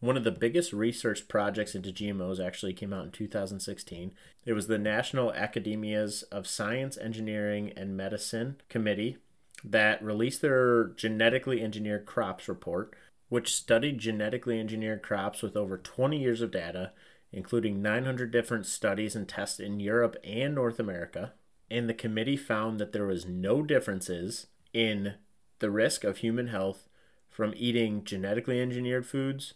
One 0.00 0.16
of 0.18 0.24
the 0.24 0.32
biggest 0.32 0.72
research 0.72 1.28
projects 1.28 1.74
into 1.74 1.90
GMOs 1.90 2.44
actually 2.44 2.74
came 2.74 2.92
out 2.92 3.06
in 3.06 3.10
2016. 3.10 4.12
It 4.44 4.52
was 4.52 4.66
the 4.66 4.76
National 4.76 5.30
Academies 5.30 6.22
of 6.24 6.46
Science, 6.46 6.98
Engineering, 6.98 7.72
and 7.74 7.96
Medicine 7.96 8.56
Committee 8.68 9.16
that 9.64 10.04
released 10.04 10.42
their 10.42 10.88
genetically 10.88 11.62
engineered 11.62 12.04
crops 12.04 12.48
report 12.48 12.94
which 13.28 13.54
studied 13.54 13.98
genetically 13.98 14.60
engineered 14.60 15.02
crops 15.02 15.42
with 15.42 15.56
over 15.56 15.78
20 15.78 16.18
years 16.18 16.40
of 16.40 16.50
data, 16.50 16.92
including 17.32 17.82
900 17.82 18.30
different 18.30 18.66
studies 18.66 19.16
and 19.16 19.28
tests 19.28 19.58
in 19.58 19.80
Europe 19.80 20.16
and 20.22 20.54
North 20.54 20.78
America. 20.78 21.32
And 21.70 21.88
the 21.88 21.94
committee 21.94 22.36
found 22.36 22.78
that 22.78 22.92
there 22.92 23.06
was 23.06 23.26
no 23.26 23.62
differences 23.62 24.46
in 24.72 25.14
the 25.58 25.70
risk 25.70 26.04
of 26.04 26.18
human 26.18 26.48
health 26.48 26.88
from 27.30 27.54
eating 27.56 28.04
genetically 28.04 28.60
engineered 28.60 29.06
foods 29.06 29.54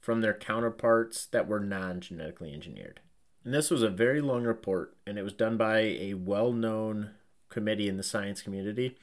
from 0.00 0.20
their 0.20 0.34
counterparts 0.34 1.26
that 1.26 1.48
were 1.48 1.58
non 1.58 2.00
genetically 2.00 2.52
engineered. 2.52 3.00
And 3.44 3.54
this 3.54 3.70
was 3.70 3.82
a 3.82 3.88
very 3.88 4.20
long 4.20 4.44
report, 4.44 4.96
and 5.06 5.18
it 5.18 5.22
was 5.22 5.32
done 5.32 5.56
by 5.56 5.78
a 5.78 6.14
well 6.14 6.52
known 6.52 7.10
committee 7.48 7.88
in 7.88 7.96
the 7.96 8.02
science 8.02 8.42
community. 8.42 8.96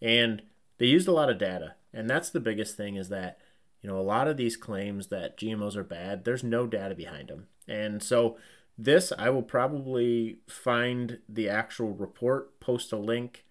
And 0.00 0.42
they 0.78 0.86
used 0.86 1.08
a 1.08 1.12
lot 1.12 1.30
of 1.30 1.38
data. 1.38 1.74
And 1.92 2.08
that's 2.08 2.30
the 2.30 2.40
biggest 2.40 2.76
thing 2.76 2.96
is 2.96 3.08
that 3.08 3.38
you 3.86 3.92
know, 3.92 4.00
a 4.00 4.02
lot 4.02 4.26
of 4.26 4.36
these 4.36 4.56
claims 4.56 5.06
that 5.08 5.38
GMOs 5.38 5.76
are 5.76 5.84
bad, 5.84 6.24
there's 6.24 6.42
no 6.42 6.66
data 6.66 6.92
behind 6.92 7.28
them. 7.28 7.46
And 7.68 8.02
so 8.02 8.36
this, 8.76 9.12
I 9.16 9.30
will 9.30 9.44
probably 9.44 10.38
find 10.48 11.20
the 11.28 11.48
actual 11.48 11.92
report, 11.92 12.58
post 12.58 12.90
a 12.92 12.96
link 12.96 13.44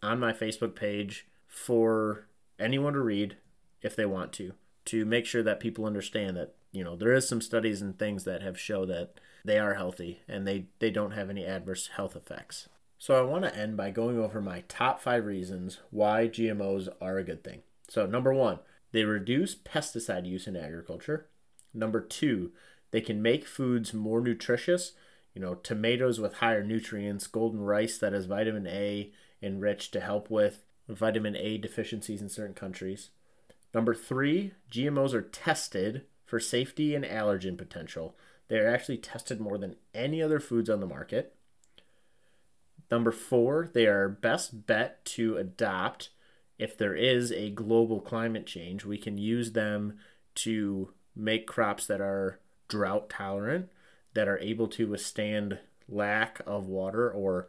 on 0.00 0.20
my 0.20 0.32
Facebook 0.32 0.76
page 0.76 1.26
for 1.48 2.28
anyone 2.56 2.92
to 2.92 3.00
read 3.00 3.36
if 3.82 3.96
they 3.96 4.06
want 4.06 4.32
to. 4.34 4.52
to 4.84 5.04
make 5.04 5.26
sure 5.26 5.42
that 5.42 5.58
people 5.58 5.86
understand 5.86 6.36
that 6.36 6.54
you 6.70 6.84
know 6.84 6.94
there 6.94 7.12
is 7.12 7.28
some 7.28 7.40
studies 7.40 7.82
and 7.82 7.98
things 7.98 8.22
that 8.22 8.42
have 8.42 8.58
show 8.58 8.84
that 8.86 9.14
they 9.44 9.58
are 9.58 9.74
healthy 9.74 10.20
and 10.28 10.46
they 10.46 10.66
they 10.78 10.90
don't 10.90 11.12
have 11.12 11.30
any 11.30 11.44
adverse 11.44 11.88
health 11.96 12.14
effects. 12.14 12.68
So 12.96 13.18
I 13.18 13.22
want 13.22 13.44
to 13.44 13.56
end 13.56 13.76
by 13.76 13.90
going 13.90 14.18
over 14.18 14.40
my 14.40 14.62
top 14.68 15.00
5 15.00 15.26
reasons 15.26 15.80
why 15.90 16.28
GMOs 16.28 16.88
are 17.00 17.18
a 17.18 17.24
good 17.24 17.42
thing. 17.42 17.62
So 17.88 18.06
number 18.06 18.32
1, 18.32 18.60
they 18.94 19.04
reduce 19.04 19.56
pesticide 19.56 20.24
use 20.24 20.46
in 20.46 20.54
agriculture. 20.54 21.26
Number 21.74 22.00
2, 22.00 22.52
they 22.92 23.00
can 23.00 23.20
make 23.20 23.44
foods 23.44 23.92
more 23.92 24.20
nutritious. 24.20 24.92
You 25.34 25.42
know, 25.42 25.56
tomatoes 25.56 26.20
with 26.20 26.34
higher 26.34 26.62
nutrients, 26.62 27.26
golden 27.26 27.60
rice 27.60 27.98
that 27.98 28.12
has 28.12 28.26
vitamin 28.26 28.68
A 28.68 29.10
enriched 29.42 29.92
to 29.94 30.00
help 30.00 30.30
with 30.30 30.62
vitamin 30.88 31.34
A 31.34 31.58
deficiencies 31.58 32.22
in 32.22 32.28
certain 32.28 32.54
countries. 32.54 33.10
Number 33.74 33.96
three, 33.96 34.52
GMOs 34.70 35.12
are 35.12 35.22
tested 35.22 36.02
for 36.24 36.38
safety 36.38 36.94
and 36.94 37.04
allergen 37.04 37.58
potential. 37.58 38.14
They 38.46 38.58
are 38.58 38.72
actually 38.72 38.98
tested 38.98 39.40
more 39.40 39.58
than 39.58 39.74
any 39.92 40.22
other 40.22 40.38
foods 40.38 40.70
on 40.70 40.78
the 40.78 40.86
market. 40.86 41.34
Number 42.92 43.10
four, 43.10 43.70
they 43.74 43.86
are 43.86 44.08
best 44.08 44.68
bet 44.68 45.04
to 45.06 45.36
adopt 45.36 46.10
if 46.58 46.76
there 46.76 46.94
is 46.94 47.32
a 47.32 47.50
global 47.50 48.00
climate 48.00 48.46
change. 48.46 48.84
We 48.84 48.98
can 48.98 49.18
use 49.18 49.52
them 49.52 49.98
to 50.36 50.92
make 51.16 51.46
crops 51.46 51.86
that 51.86 52.00
are 52.00 52.40
drought 52.68 53.10
tolerant, 53.10 53.68
that 54.14 54.28
are 54.28 54.38
able 54.38 54.68
to 54.68 54.88
withstand 54.88 55.58
lack 55.88 56.40
of 56.46 56.66
water, 56.66 57.10
or 57.10 57.48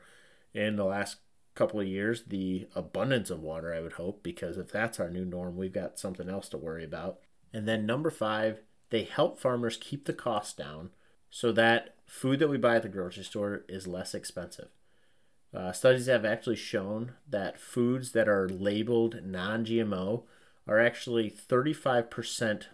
in 0.54 0.76
the 0.76 0.86
last 0.86 1.18
couple 1.54 1.80
of 1.80 1.88
years, 1.88 2.24
the 2.28 2.68
abundance 2.76 3.30
of 3.30 3.42
water, 3.42 3.74
I 3.74 3.80
would 3.80 3.94
hope, 3.94 4.24
because 4.24 4.58
if 4.58 4.72
that's 4.72 5.00
our 5.00 5.10
new 5.10 5.26
norm, 5.26 5.56
we've 5.56 5.72
got 5.72 6.00
something 6.00 6.30
else 6.30 6.50
to 6.50 6.58
worry 6.58 6.84
about. 6.84 7.20
And 7.54 7.68
then 7.68 7.86
number 7.86 8.12
five, 8.12 8.60
they 8.90 9.04
help 9.04 9.40
farmers 9.40 9.78
keep 9.78 10.06
the 10.06 10.14
costs 10.14 10.54
down 10.54 10.90
so 11.30 11.52
that 11.54 11.96
food 12.06 12.40
that 12.40 12.50
we 12.50 12.58
buy 12.58 12.76
at 12.76 12.84
the 12.84 12.90
grocery 12.90 13.24
store 13.24 13.64
is 13.68 13.88
less 13.88 14.14
expensive. 14.14 14.70
Uh, 15.56 15.72
studies 15.72 16.08
have 16.08 16.26
actually 16.26 16.56
shown 16.56 17.14
that 17.30 17.60
foods 17.60 18.12
that 18.12 18.28
are 18.28 18.50
labeled 18.50 19.22
non 19.24 19.66
GMO 19.66 20.24
are 20.68 20.80
actually 20.80 21.32
35% 21.32 22.66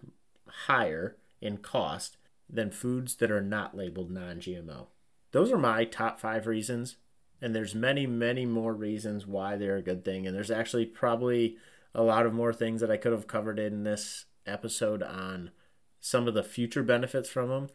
higher 0.65 1.17
in 1.39 1.57
cost 1.57 2.17
than 2.49 2.71
foods 2.71 3.15
that 3.15 3.29
are 3.29 3.41
not 3.41 3.77
labeled 3.77 4.09
non 4.09 4.37
GMO. 4.37 4.87
Those 5.31 5.51
are 5.51 5.57
my 5.57 5.85
top 5.85 6.19
five 6.19 6.47
reasons 6.47 6.95
and 7.41 7.55
there's 7.55 7.73
many 7.73 8.05
many 8.05 8.45
more 8.45 8.73
reasons 8.73 9.25
why 9.25 9.57
they're 9.57 9.77
a 9.77 9.81
good 9.81 10.05
thing 10.05 10.27
and 10.27 10.35
there's 10.35 10.51
actually 10.51 10.85
probably 10.85 11.57
a 11.95 12.03
lot 12.03 12.25
of 12.25 12.33
more 12.33 12.53
things 12.53 12.79
that 12.79 12.91
i 12.91 12.97
could 12.97 13.11
have 13.11 13.27
covered 13.27 13.59
in 13.59 13.83
this 13.83 14.25
episode 14.45 15.01
on 15.01 15.51
some 15.99 16.27
of 16.27 16.33
the 16.33 16.43
future 16.43 16.83
benefits 16.83 17.29
from 17.29 17.49
them 17.49 17.69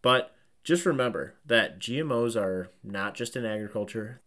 but 0.00 0.34
just 0.62 0.86
remember 0.86 1.34
that 1.44 1.78
gmos 1.80 2.40
are 2.40 2.70
not 2.84 3.14
just 3.14 3.36
in 3.36 3.44
agriculture 3.44 4.20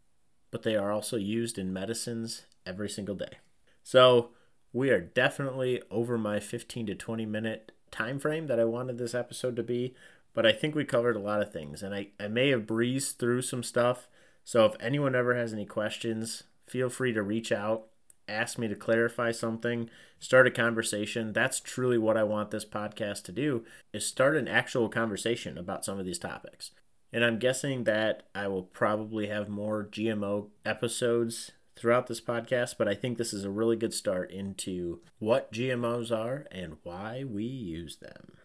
but 0.52 0.64
they 0.64 0.76
are 0.76 0.92
also 0.92 1.18
used 1.18 1.58
in 1.58 1.74
medicines 1.74 2.44
every 2.66 2.90
single 2.90 3.16
day 3.16 3.38
so 3.84 4.30
we 4.74 4.90
are 4.90 5.02
definitely 5.02 5.82
over 5.90 6.18
my 6.18 6.40
15 6.40 6.86
to 6.88 6.96
20 6.96 7.26
minute 7.26 7.72
time 7.90 8.20
frame 8.20 8.48
that 8.48 8.60
i 8.60 8.66
wanted 8.66 8.98
this 8.98 9.16
episode 9.16 9.56
to 9.56 9.64
be 9.64 9.96
but 10.34 10.46
i 10.46 10.52
think 10.52 10.76
we 10.76 10.86
covered 10.86 11.16
a 11.16 11.20
lot 11.20 11.42
of 11.42 11.52
things 11.52 11.82
and 11.82 11.96
i, 11.96 12.08
I 12.20 12.28
may 12.28 12.50
have 12.50 12.68
breezed 12.68 13.18
through 13.18 13.42
some 13.42 13.64
stuff 13.64 14.08
so 14.44 14.66
if 14.66 14.76
anyone 14.80 15.16
ever 15.16 15.36
has 15.36 15.54
any 15.54 15.66
questions, 15.66 16.44
feel 16.68 16.90
free 16.90 17.14
to 17.14 17.22
reach 17.22 17.52
out, 17.52 17.88
ask 18.28 18.58
me 18.58 18.68
to 18.68 18.76
clarify 18.76 19.32
something, 19.32 19.90
start 20.20 20.48
a 20.48 20.52
conversation. 20.52 21.34
That's 21.34 21.60
truly 21.60 21.98
what 21.98 22.18
I 22.18 22.24
want 22.24 22.52
this 22.52 22.66
podcast 22.66 23.24
to 23.24 23.32
do 23.32 23.66
is 23.94 24.06
start 24.06 24.36
an 24.36 24.48
actual 24.48 24.90
conversation 24.90 25.58
about 25.58 25.86
some 25.86 26.00
of 26.00 26.06
these 26.06 26.20
topics. 26.20 26.72
And 27.13 27.26
I'm 27.26 27.39
guessing 27.39 27.84
that 27.84 28.24
I 28.34 28.47
will 28.47 28.63
probably 28.63 29.28
have 29.28 29.50
more 29.50 29.86
GMO 29.91 30.47
episodes 30.65 31.52
throughout 31.76 32.08
this 32.08 32.21
podcast, 32.21 32.76
but 32.78 32.88
I 32.88 32.95
think 32.95 33.17
this 33.17 33.34
is 33.34 33.43
a 33.43 33.50
really 33.50 33.76
good 33.76 33.93
start 33.93 34.32
into 34.32 35.02
what 35.19 35.52
GMOs 35.52 36.10
are 36.10 36.47
and 36.52 36.78
why 36.84 37.26
we 37.26 37.43
use 37.43 37.97
them. 37.97 38.38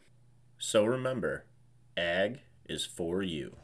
So 0.59 0.85
remember, 0.85 1.44
ag 1.96 2.40
is 2.68 2.85
for 2.85 3.22
you. 3.22 3.55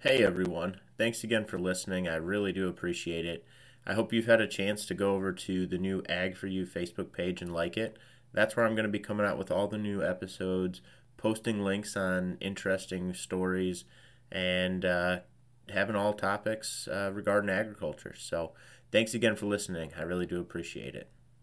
Hey 0.00 0.22
everyone, 0.22 0.80
thanks 0.98 1.24
again 1.24 1.46
for 1.46 1.58
listening. 1.58 2.08
I 2.08 2.16
really 2.16 2.52
do 2.52 2.68
appreciate 2.68 3.24
it. 3.24 3.46
I 3.86 3.94
hope 3.94 4.12
you've 4.12 4.26
had 4.26 4.40
a 4.40 4.46
chance 4.46 4.86
to 4.86 4.94
go 4.94 5.14
over 5.14 5.32
to 5.32 5.66
the 5.66 5.78
new 5.78 6.02
Ag 6.08 6.36
for 6.36 6.46
You 6.46 6.66
Facebook 6.66 7.12
page 7.12 7.40
and 7.40 7.52
like 7.52 7.76
it. 7.76 7.96
That's 8.32 8.56
where 8.56 8.66
I'm 8.66 8.74
going 8.74 8.84
to 8.84 8.90
be 8.90 8.98
coming 8.98 9.26
out 9.26 9.38
with 9.38 9.50
all 9.50 9.66
the 9.66 9.78
new 9.78 10.02
episodes, 10.02 10.80
posting 11.16 11.60
links 11.62 11.96
on 11.96 12.38
interesting 12.40 13.14
stories, 13.14 13.84
and 14.30 14.84
uh, 14.84 15.20
having 15.68 15.96
all 15.96 16.12
topics 16.12 16.88
uh, 16.88 17.10
regarding 17.12 17.50
agriculture. 17.50 18.14
So, 18.16 18.52
thanks 18.92 19.14
again 19.14 19.36
for 19.36 19.46
listening. 19.46 19.92
I 19.98 20.02
really 20.02 20.26
do 20.26 20.40
appreciate 20.40 20.94
it. 20.94 21.10